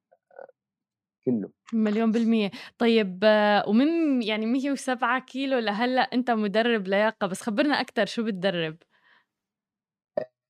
كلّه. 1.25 1.51
مليون 1.73 2.11
بالمِيّة. 2.11 2.51
طيب 2.77 3.19
آه، 3.23 3.69
ومن 3.69 4.21
يعني 4.21 4.45
107 4.45 5.19
كيلو 5.19 5.59
لهلّأ 5.59 6.01
أنت 6.01 6.31
مُدرِّب 6.31 6.87
لياقة، 6.87 7.27
بس 7.27 7.41
خبّرنا 7.41 7.81
أكتر 7.81 8.05
شو 8.05 8.23
بتدرّب؟ 8.23 8.77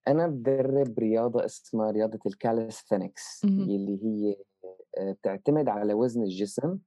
أنا 0.07 0.27
بادرّب 0.27 0.99
رياضة 0.99 1.45
اسمها 1.45 1.91
رياضة 1.91 2.19
اهم. 3.43 3.71
يلّي 3.71 3.99
هي 4.03 4.35
آآ 4.99 5.13
بتعتمد 5.13 5.69
على 5.69 5.93
وزن 5.93 6.23
الجسم، 6.23 6.79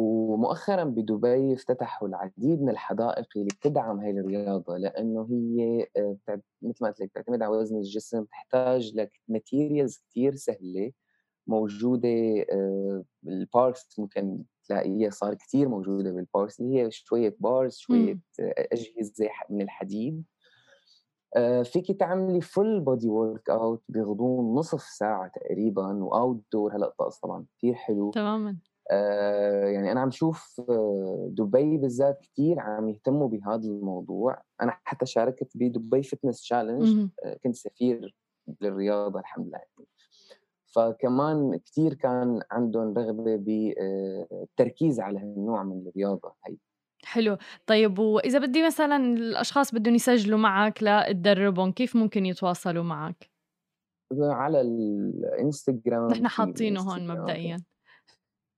ومؤخرًا 0.00 0.84
بدبي 0.84 1.54
افتتحوا 1.54 2.08
العديد 2.08 2.62
من 2.62 2.68
الحدائق 2.70 3.26
اللي 3.36 3.48
بتدعم 3.60 4.00
هاي 4.00 4.10
الرياضة، 4.10 4.76
لإنه 4.76 5.28
هي 5.30 5.86
بتع 5.98 6.36
متل 6.62 6.84
ما 6.84 6.88
قُلت 6.90 7.00
لِك 7.00 7.08
بتعتمد 7.10 7.42
على 7.42 7.56
وزن 7.58 7.76
الجسم، 7.78 8.22
بتحتاج 8.24 8.96
لك 8.96 9.12
materials 9.32 9.98
كتير 10.10 10.34
سهلة 10.34 10.92
موجودة 11.46 12.08
آآ 12.52 13.04
بالparks 13.26 13.98
ممكن 14.00 14.44
تلاقيها 14.64 15.10
صار 15.10 15.34
كتير 15.34 15.68
موجودة 15.68 16.12
بالparks 16.12 16.60
اللي 16.60 16.82
هي 16.82 16.90
شوية 16.90 17.30
bars 17.46 17.68
شوية. 17.70 18.20
أجهزة 18.40 19.28
من 19.50 19.62
الحديد. 19.62 20.24
آآ 21.36 21.62
فيكِ 21.62 21.92
تعملي 22.00 22.40
full 22.40 22.84
body 22.84 23.06
workout 23.08 23.80
بغضون 23.88 24.54
نصف 24.58 24.82
ساعة 24.82 25.28
تقريبًا 25.34 26.08
وoutdoor 26.10 26.74
هلأ 26.74 26.86
الطقس 26.86 27.18
طبعًا 27.20 27.46
كتير 27.58 27.74
حلو. 27.74 28.12
تمامًا. 28.12 28.60
آآ 28.92 29.70
يعني 29.70 29.92
أنا 29.92 30.00
عم 30.00 30.10
شوف 30.10 30.60
دبي 31.28 31.78
بالذات 31.78 32.18
كتير 32.22 32.60
عم 32.60 32.88
يهتموا 32.88 33.28
بهذا 33.28 33.64
الموضوع، 33.68 34.42
أنا 34.62 34.80
حتى 34.84 35.06
شاركت 35.06 35.48
بدبي 35.56 36.02
challenge 36.02 36.10
اهم. 36.80 37.12
آآ 37.24 37.38
كنت 37.44 37.54
سفير 37.56 38.16
للرياضة 38.60 39.20
الحمد 39.20 39.46
لله 39.48 39.58
يعني. 39.58 39.88
فكمان 40.76 41.58
كتير 41.58 41.94
كان 41.94 42.42
عندهم 42.50 42.94
رغبة 42.98 43.36
ب 43.36 43.48
آآ 43.80 44.28
التركيز 44.42 45.00
على 45.00 45.20
هالنوع 45.20 45.62
من 45.64 45.88
الرياضة 45.88 46.34
هي. 46.46 46.56
حلو. 47.04 47.38
طيب 47.66 47.98
وإذا 47.98 48.38
بدّي 48.38 48.66
مثلًا 48.66 48.96
الأشخاص 48.96 49.74
بدّن 49.74 49.94
يسجلوا 49.94 50.38
معك 50.38 50.82
لتدرّبهم، 50.82 51.72
كيف 51.72 51.96
ممكن 51.96 52.26
يتواصلوا 52.26 52.84
معك؟ 52.84 53.30
على 54.20 54.60
الإنستجرام 54.60 56.10
نحن 56.10 56.26
حاطينه 56.28 56.80
هون 56.92 57.06
مبدئيًا. 57.06 57.64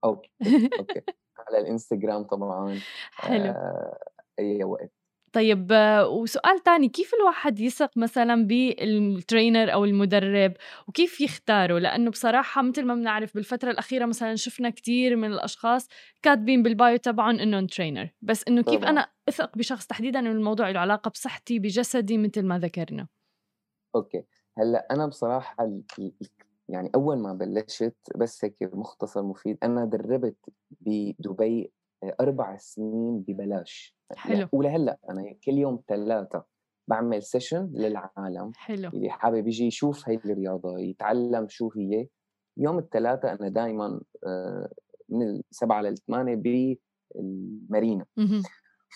okay، 0.05 0.31
okay. 0.79 1.01
على 1.49 1.59
الإنستجرام 1.59 2.23
طبعًا 2.25 2.83
حلو. 3.13 3.55
آآ 3.55 3.99
أي 4.39 4.65
وقت. 4.65 4.93
طيب 5.33 5.73
آه، 5.73 6.09
وسؤال 6.09 6.59
تاني، 6.63 6.89
كيف 6.89 7.15
الواحد 7.15 7.61
يثق 7.61 7.91
مثلًا 7.97 8.49
بال 8.49 8.76
trainer 8.76 9.73
أو 9.73 9.85
المُدرِّب 9.85 10.53
وكيف 10.89 11.21
يختاره؟ 11.21 11.79
لإنه 11.79 12.11
بصراحة 12.11 12.63
متل 12.63 12.85
ما 12.87 12.95
بنعرف 12.95 13.35
بالفترة 13.35 13.71
الأخيرة 13.71 14.07
مثلًا 14.07 14.35
شُفنا 14.37 14.71
كتير 14.71 15.17
من 15.17 15.33
الأشخاص 15.33 15.89
كاتبين 16.23 16.65
بالbio 16.65 17.01
تبعهم 17.01 17.39
إنّن 17.41 17.67
trainer، 17.69 18.09
بس 18.23 18.45
إنه 18.49 18.63
كيف 18.63 18.85
طبعًا. 18.85 18.91
أنا 18.91 19.09
أثق 19.29 19.59
بشخص 19.59 19.87
تحديدًا 19.87 20.19
إنه 20.19 20.31
الموضوع 20.33 20.71
له 20.71 20.81
علاقة 20.81 21.09
بصحتي، 21.11 21.59
بجسدي 21.59 22.19
متل 22.19 22.47
ما 22.47 22.59
ذكرنا؟ 22.59 23.07
أنا 24.91 25.07
بصراحة 25.07 25.65
ال 25.65 25.83
ال 25.99 26.13
يعني 26.73 26.91
أول 26.95 27.19
ما 27.19 27.33
بلّشت 27.35 27.97
بس 28.17 28.45
هيك 28.45 28.57
مختصر 28.75 29.23
مفيد، 29.23 29.59
أنا 29.65 29.85
درّبت 29.85 30.37
بدبي 30.81 31.73
آآ 32.05 32.17
4 32.21 32.57
سنين 32.59 33.21
ببلاش، 33.21 33.97
ل 34.25 34.35
حلو. 34.35 34.49
ولهلأ 34.53 34.99
أنا 35.11 35.35
كل 35.45 35.53
يوم 35.53 35.77
تلاتة 35.89 36.45
باعمل 36.89 37.23
session 37.23 37.55
للعالم. 37.75 38.55
حلو. 38.55 38.93
اللي 38.95 39.11
حابب 39.11 39.47
ييجي 39.47 39.65
يشوف 39.67 40.09
هاي 40.09 40.17
الرياضة، 40.17 40.79
يتعلّم 40.81 41.49
شو 41.49 41.71
هي، 41.77 42.09
يوم 42.59 42.79
التلاتة 42.79 43.33
أنا 43.33 43.49
دايمًا 43.49 44.01
آآ 44.27 44.69
من 45.11 45.23
ال07:00 45.29 45.83
ل20:00 45.83 46.37
بالمارينا. 47.17 48.07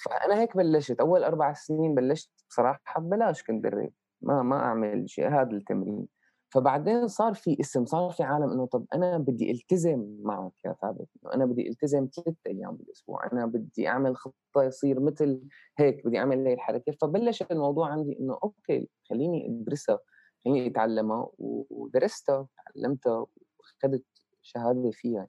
فأنا 0.06 0.40
هيك 0.42 0.56
بلّشت، 0.56 1.00
أول 1.00 1.24
4 1.24 1.52
سنين 1.54 1.94
بلّشت 1.96 2.30
بصراحة 2.50 3.00
ببلاش 3.00 3.42
كنت 3.44 3.64
درّب، 3.64 3.92
ما 4.22 4.42
ما 4.42 4.56
أعمل 4.56 5.10
شي 5.10 5.26
هذا 5.26 5.50
التمرين، 5.52 6.08
فبعدين 6.56 7.08
صار 7.08 7.34
في 7.34 7.56
اسم، 7.60 7.86
صار 7.86 8.10
في 8.10 8.22
عالم 8.22 8.50
إنه 8.52 8.66
طَب 8.66 8.86
أنا 8.94 9.18
بدي 9.18 9.50
ألتزم 9.50 10.18
معك 10.22 10.52
يا 10.66 10.72
ثابت، 10.82 11.08
إنه 11.24 11.34
أنا 11.34 11.46
بدي 11.46 11.68
ألتزم 11.68 12.06
3 12.08 12.36
أيام 12.46 12.76
بالأسبوع، 12.76 13.32
أنا 13.32 13.46
بدي 13.46 13.88
أعمل 13.88 14.16
خطة 14.16 14.62
يصير 14.64 15.00
متل 15.00 15.42
هيك، 15.78 16.06
بدي 16.06 16.18
أعمل 16.18 16.46
هي 16.48 16.54
الحركة، 16.54 16.92
فبلّش 17.02 17.42
الموضوع 17.42 17.88
عندي 17.92 18.18
إنه 18.20 18.38
أوكي 18.44 18.88
خلّيني 19.10 19.48
أدرسها، 19.48 19.98
خلّيني 20.44 20.66
أتعلّمها 20.68 21.28
و 21.38 21.66
ودرستها 21.70 22.36
وتعلّمتها 22.38 23.26
وأخدت 23.60 24.04
شهادة 24.42 24.90
فيها. 24.92 25.28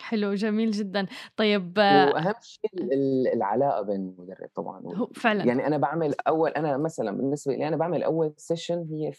حلو، 0.00 0.34
جميل 0.34 0.70
جدًا. 0.70 1.06
طيب 1.36 1.78
آه، 1.78 2.14
وأهم 2.14 2.34
شيء 2.42 2.70
ال 2.74 2.92
ال 2.92 3.28
العلاقة 3.34 3.82
بين 3.82 3.96
المدرب 4.18 4.48
طبعًا 4.54 4.80
هو 4.86 5.10
فعلًا. 5.14 5.50
يعني 5.50 5.66
أنا 5.66 5.76
باعمل 5.78 6.14
أول 6.28 6.50
أنا 6.50 6.76
مثلًا 6.76 7.10
بالنسبة 7.16 7.54
لي 7.54 7.68
أنا 7.68 7.76
باعمل 7.76 8.02
أول 8.02 8.34
session 8.52 8.72
هي 8.92 9.12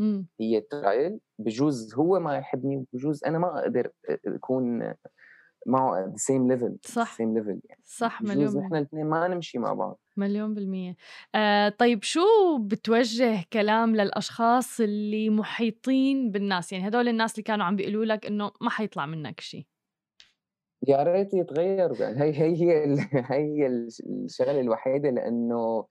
إمم. 0.00 0.26
هي 0.40 0.62
trial 0.74 1.18
بجوز 1.38 1.94
هو 1.94 2.20
ما 2.20 2.36
يحبني 2.38 2.76
وبجوز 2.76 3.24
أنا 3.24 3.38
ما 3.38 3.58
أقدر 3.60 3.86
أ 4.10 4.18
أكون 4.26 4.94
معه 5.66 6.12
the 6.12 6.20
same 6.20 6.52
level 6.52 6.72
صح. 6.84 7.20
same 7.20 7.34
level 7.40 7.60
يعني 7.64 7.82
صح، 7.84 8.24
مليون 8.24 8.56
نحن. 8.58 8.76
الاتنين 8.76 9.06
ما 9.06 9.28
نمشي 9.28 9.58
مع 9.58 9.74
بعض. 9.74 10.00
مليون 10.16 10.54
بالمِيّة. 10.54 10.96
آآ 11.34 11.68
طيب 11.68 12.02
شو 12.02 12.20
بتوجّه 12.58 13.44
كلام 13.52 13.96
للأشخاص 13.96 14.80
اللي 14.80 15.30
مُحيطين 15.30 16.30
بالناس، 16.30 16.72
يعني 16.72 16.88
هدول 16.88 17.08
الناس 17.08 17.32
اللي 17.34 17.42
كانوا 17.42 17.64
عم 17.66 17.76
بيقولوا 17.76 18.04
لك 18.04 18.26
إنه 18.26 18.52
ما 18.60 18.70
حيطلع 18.70 19.06
منّك 19.06 19.40
شي؟ 19.40 19.66
يا 20.88 21.02
ريت 21.02 21.34
يتغيّروا 21.34 21.96
يعني 21.96 22.22
هي 22.22 22.32
هي 22.32 22.54
هي 22.56 22.84
ال 22.84 22.98
هي 22.98 23.24
هي 23.30 23.66
الش 23.66 24.00
الشغلة 24.00 24.60
الوحيدة 24.60 25.10
لإنه 25.10 25.86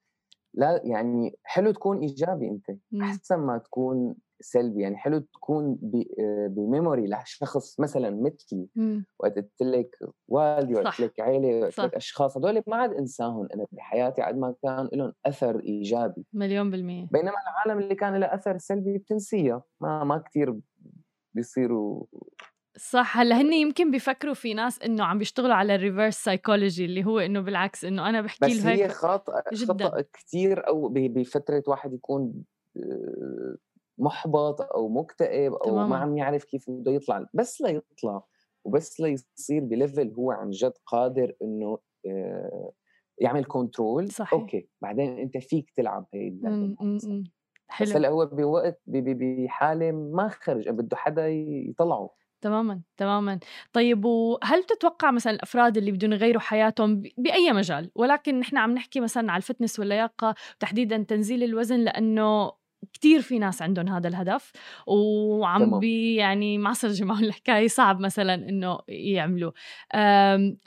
لا 0.53 0.81
يعني 0.85 1.39
حلو 1.43 1.71
تكون 1.71 1.99
إيجابي 1.99 2.47
أنت، 2.49 2.69
إمم. 2.93 3.01
أحسن 3.03 3.39
ما 3.39 3.57
تكون 3.57 4.15
سلبي 4.41 4.81
يعني 4.81 4.97
حلو 4.97 5.19
تكون 5.19 5.77
بميموري 6.49 7.07
لشخص 7.07 7.79
مثلا 7.79 8.09
مثلي. 8.09 8.67
وقت 9.19 9.35
قلت 9.35 9.61
لك 9.61 9.95
والدي 10.27 10.75
وقت. 10.75 10.85
قلت 10.85 10.99
لك 10.99 11.19
عيلة 11.19 11.59
وقت. 11.59 11.79
لك 11.79 11.95
أشخاص 11.95 12.37
هدول 12.37 12.63
ما 12.67 12.75
عاد 12.75 12.93
إنساهم 12.93 13.47
أنا 13.53 13.65
بحياتي 13.71 14.21
قد 14.21 14.37
ما 14.37 14.55
كان 14.63 14.89
لهم 14.93 15.13
أثر 15.25 15.59
إيجابي 15.59 16.25
مليون 16.33 16.71
بالمية 16.71 17.07
بينما 17.11 17.33
العالم 17.47 17.83
اللي 17.83 17.95
كان 17.95 18.15
لها 18.15 18.35
أثر 18.35 18.57
سلبي 18.57 18.97
بتنسيها 18.97 19.63
ما 19.81 20.03
ما 20.03 20.17
كثير 20.17 20.59
بيصيروا 21.33 22.05
صح 22.79 23.17
هلأ 23.17 23.41
هن 23.41 23.53
يمكن 23.53 23.91
بيفكروا 23.91 24.33
في 24.33 24.53
ناس 24.53 24.79
انه 24.81 25.03
عم 25.03 25.17
بيشتغلوا 25.17 25.53
على 25.55 25.75
ال 25.75 25.80
reverse 25.80 26.15
psychology 26.23 26.85
اللي 26.85 27.05
هو 27.05 27.19
انه 27.19 27.39
بالعكس 27.41 27.85
انه 27.85 28.09
أنا 28.09 28.21
بحكي 28.21 28.45
بس 28.45 28.65
هي 28.65 28.87
خطأ 28.89 29.43
جداً. 29.53 29.85
خطأ 29.85 30.01
كثير 30.13 30.67
أو 30.67 30.87
ب- 30.89 30.93
بفترة 31.13 31.63
واحد 31.67 31.93
يكون 31.93 32.43
محبط 33.97 34.61
أو 34.61 34.89
مكتئب 34.89 35.53
أو 35.53 35.67
تماماً. 35.67 35.87
ما 35.87 35.97
عم 35.97 36.17
يعرف 36.17 36.43
كيف 36.43 36.69
بده 36.69 36.91
يطلع 36.91 37.25
بس 37.33 37.61
ليطلع 37.61 38.23
وبس 38.63 38.99
ليصير 38.99 39.63
ب 39.63 39.72
level 39.72 40.13
هو 40.17 40.31
عن 40.31 40.49
جد 40.49 40.73
قادر 40.85 41.33
انه 41.41 41.77
يعمل 43.21 43.45
control 43.45 44.09
صحيح. 44.11 44.33
okay 44.33 44.69
بعدين 44.81 45.19
أنت 45.19 45.37
فيك 45.37 45.71
تلعب 45.75 46.05
هي 46.13 46.29
معه 46.29 46.49
أمم، 46.49 46.75
مثلاً. 46.95 47.11
أمم. 47.11 47.23
بس 47.79 47.87
حلو 47.87 47.95
هلأ 47.95 48.09
هو 48.09 48.25
بوقت 48.25 48.81
بحالة 48.87 49.91
ما 49.91 50.27
خرج 50.29 50.69
بده 50.69 50.97
حدا 50.97 51.27
يطلعه 51.29 52.09
تماما 52.41 52.81
تماما. 52.97 53.39
طيب 53.73 54.05
وهل 54.05 54.63
تتوقع 54.63 55.11
مثلا 55.11 55.33
الأفراد 55.33 55.77
اللي 55.77 55.91
بدهم 55.91 56.13
يغيروا 56.13 56.41
حياتهم 56.41 57.01
ب- 57.01 57.07
بأي 57.17 57.51
مجال؟ 57.53 57.91
ولكن 57.95 58.39
نحن 58.39 58.57
عم 58.57 58.71
نحكي 58.71 58.99
مثلا 58.99 59.31
على 59.31 59.37
ال 59.37 59.43
fitness 59.43 59.79
واللياقة 59.79 60.35
تحديدا 60.59 61.03
تنزيل 61.03 61.43
الوزن 61.43 61.79
لأنه 61.79 62.51
كتير 62.93 63.21
في 63.21 63.39
ناس 63.39 63.61
عندهم 63.61 63.87
هذا 63.89 64.07
الهدف 64.07 64.51
وعم 64.87 65.65
تمام. 65.65 65.79
بي 65.79 66.15
يعني 66.15 66.57
معصرجة 66.57 67.03
معهم 67.03 67.23
الحكاية 67.29 67.67
صعب 67.67 67.99
مثلا 67.99 68.33
إنه 68.33 68.79
يعملوا 68.87 69.51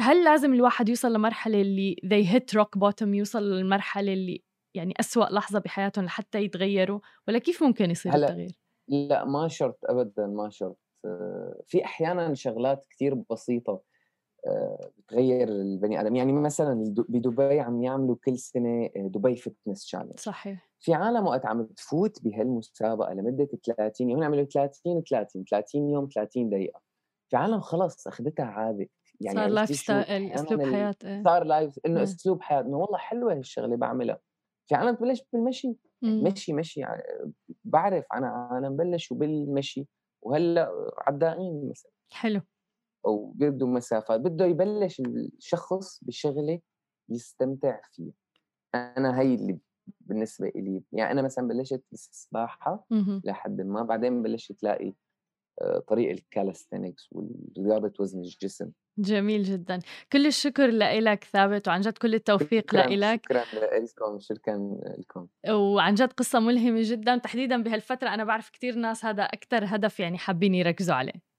هل 0.01 0.25
لازم 0.25 0.55
الواحد 0.55 0.89
يوصل 0.89 1.13
لمرحلة 1.13 1.61
اللي 1.61 1.97
they 2.05 2.27
hit 2.33 2.59
rock 2.61 2.79
bottom 2.79 3.07
يوصل 3.09 3.43
للمرحلة 3.43 4.13
اللي 4.13 4.43
يعني 4.75 4.95
أسوأ 5.01 5.25
لحظة 5.25 5.59
بحياتهم 5.59 6.05
لحتى 6.05 6.45
يتغيروا؟ 6.45 7.01
ولا 7.29 7.39
كيف 7.39 7.63
ممكن 7.63 7.91
يصير 7.91 8.13
هلأ 8.15 8.27
التغيير؟ 8.29 8.51
لا 8.89 9.25
ما 9.25 9.49
شرط 9.49 9.79
ابدا 9.85 10.27
ما 10.27 10.51
شرط. 10.51 10.79
في 11.67 11.85
أحيانا 11.85 12.35
شغلات 12.35 12.87
كثير 12.91 13.15
بسيطة 13.31 13.81
آه، 14.47 14.91
بتغير 14.99 15.49
البني 15.49 16.01
آدم. 16.01 16.17
يعني 16.17 16.33
مثلا 16.33 16.95
بدبي 17.09 17.61
عم 17.61 17.83
يعملوا 17.83 18.17
كل 18.25 18.39
سنة 18.39 18.85
آه، 18.97 19.09
دبي 19.09 19.37
Fitness 19.37 19.85
Challenge 19.85 20.21
صحيح. 20.21 20.71
في 20.81 20.95
عالم 20.95 21.27
وقت 21.27 21.47
عم 21.47 21.67
تفوت 21.67 22.23
بهالمسابقة 22.25 23.15
لمدة 23.15 23.49
30 23.65 24.11
يوم. 24.11 24.23
عملوا 24.23 24.45
30 24.45 25.03
30 25.03 25.45
30 25.45 25.91
يوم 25.91 26.09
30 26.15 26.51
دقيقة. 26.51 26.81
في 27.29 27.37
عالم 27.37 27.61
خلص 27.61 28.07
أخذتها 28.07 28.45
عادة. 28.47 28.89
يعني 29.21 29.39
صار 29.39 29.49
life 29.49 29.69
شو 29.69 29.75
style 29.75 30.33
ال- 30.63 30.73
حياة 30.73 30.95
إيه. 31.05 31.23
صار 31.25 31.45
life 31.45 31.79
إنه 31.87 31.97
إيه. 31.97 32.03
أسلوب 32.03 32.43
حياة. 32.43 32.61
إنه 32.61 32.77
والله 32.79 32.99
حلوة 32.99 33.33
هالشغلة 33.33 33.77
بعملها. 33.77 34.19
في 34.69 34.75
عالم 34.75 34.95
تبلش 34.97 35.23
بالمشي. 35.33 35.77
مم. 36.03 36.25
مشي 36.25 36.53
مشي. 36.53 36.81
يعني 36.81 37.03
بعرف 37.65 38.05
أنا 38.15 38.27
عالم 38.29 38.77
بلشوا 38.77 39.17
بالمشي 39.17 39.87
وهلا 40.23 40.91
عدائين 40.99 41.71
مثلا. 41.71 41.93
حلو. 42.13 42.41
أو 43.07 43.33
بده 43.37 43.67
مسافات 43.67 44.21
بده 44.21 44.45
يبلش 44.45 45.01
الشخص 45.01 46.05
بشغله 46.05 46.61
يستمتع 47.09 47.81
فيها. 47.93 48.13
أنا 48.75 49.21
هي 49.21 49.35
اللي 49.35 49.59
بالنسبة 50.01 50.53
لي 50.55 50.83
يعني 50.93 51.13
أنا 51.13 51.23
مثلا 51.23 51.49
بلشت 51.49 51.83
بالسباحه. 51.91 52.87
لحد 53.25 53.61
ما 53.61 53.83
بعدين 53.83 54.23
بلشت 54.23 54.53
تلاقي 54.53 54.95
طريق 55.89 56.11
الكالستنكس 56.11 57.09
ورياضه 57.13 57.93
وزن 58.01 58.21
الجسم. 58.21 58.71
جميل 58.99 59.43
جدا. 59.43 59.79
كل 60.13 60.27
الشكر 60.27 60.67
لإلك 60.67 61.25
ثابت 61.25 61.69
وعن 61.69 61.81
جد 61.81 61.99
كل 61.99 62.15
التوفيق 62.15 62.71
شكرا 62.71 62.87
لإلك. 62.87 63.25
شكرا 63.25 63.45
لكم 63.79 64.19
شكرا 64.21 64.79
لكم. 64.99 65.27
وعن 65.51 65.95
جد 65.95 66.13
قصة 66.13 66.41
ملهمة 66.41 66.81
جدا. 66.83 67.17
تحديدا 67.17 67.63
بهالفترة 67.63 68.09
أنا 68.09 68.25
بعرف 68.25 68.51
كتير 68.51 68.75
ناس 68.75 69.05
هذا 69.05 69.23
أكتر 69.23 69.65
هدف 69.65 70.01
يعني 70.01 70.19
حابين 70.19 70.55
يركزوا 70.55 70.95
عليه. 70.95 71.33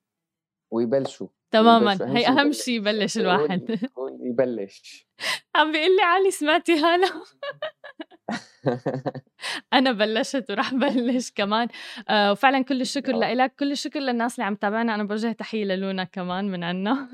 ويبلشوا 0.72 1.28
تماما. 1.50 2.16
هي 2.16 2.28
أهم 2.28 2.52
شيء 2.52 2.74
يبلش 2.74 3.18
الواحد. 3.18 3.78
يبلش. 4.20 5.06
عم 5.56 5.72
بيقول 5.72 5.96
لي 5.96 6.02
علي 6.02 6.30
سمعتي 6.30 6.72
هلا؟ 6.72 7.08
أنا 9.72 9.92
بلشت 9.92 10.50
ورح 10.50 10.74
بلش 10.74 11.30
كمان. 11.30 11.68
آه 12.08 12.32
وفعلا 12.32 12.64
كل 12.64 12.80
الشكر. 12.80 13.12
لإلك. 13.16 13.54
كل 13.58 13.72
الشكر 13.72 14.00
للناس 14.00 14.34
اللي 14.34 14.44
عم 14.44 14.54
تابعنا 14.54 14.94
أنا 14.94 15.04
بوجه 15.04 15.32
تحية 15.32 15.64
للونا 15.64 16.04
كمان 16.04 16.44
من 16.50 16.64
عنا. 16.64 17.08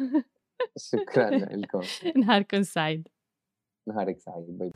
شكرا 0.79 1.31
لكم. 1.63 1.81
نهاركم 2.17 2.63
سعيد. 2.63 3.09
نهارك 3.89 4.19
سعيد. 4.19 4.59
باي 4.59 4.73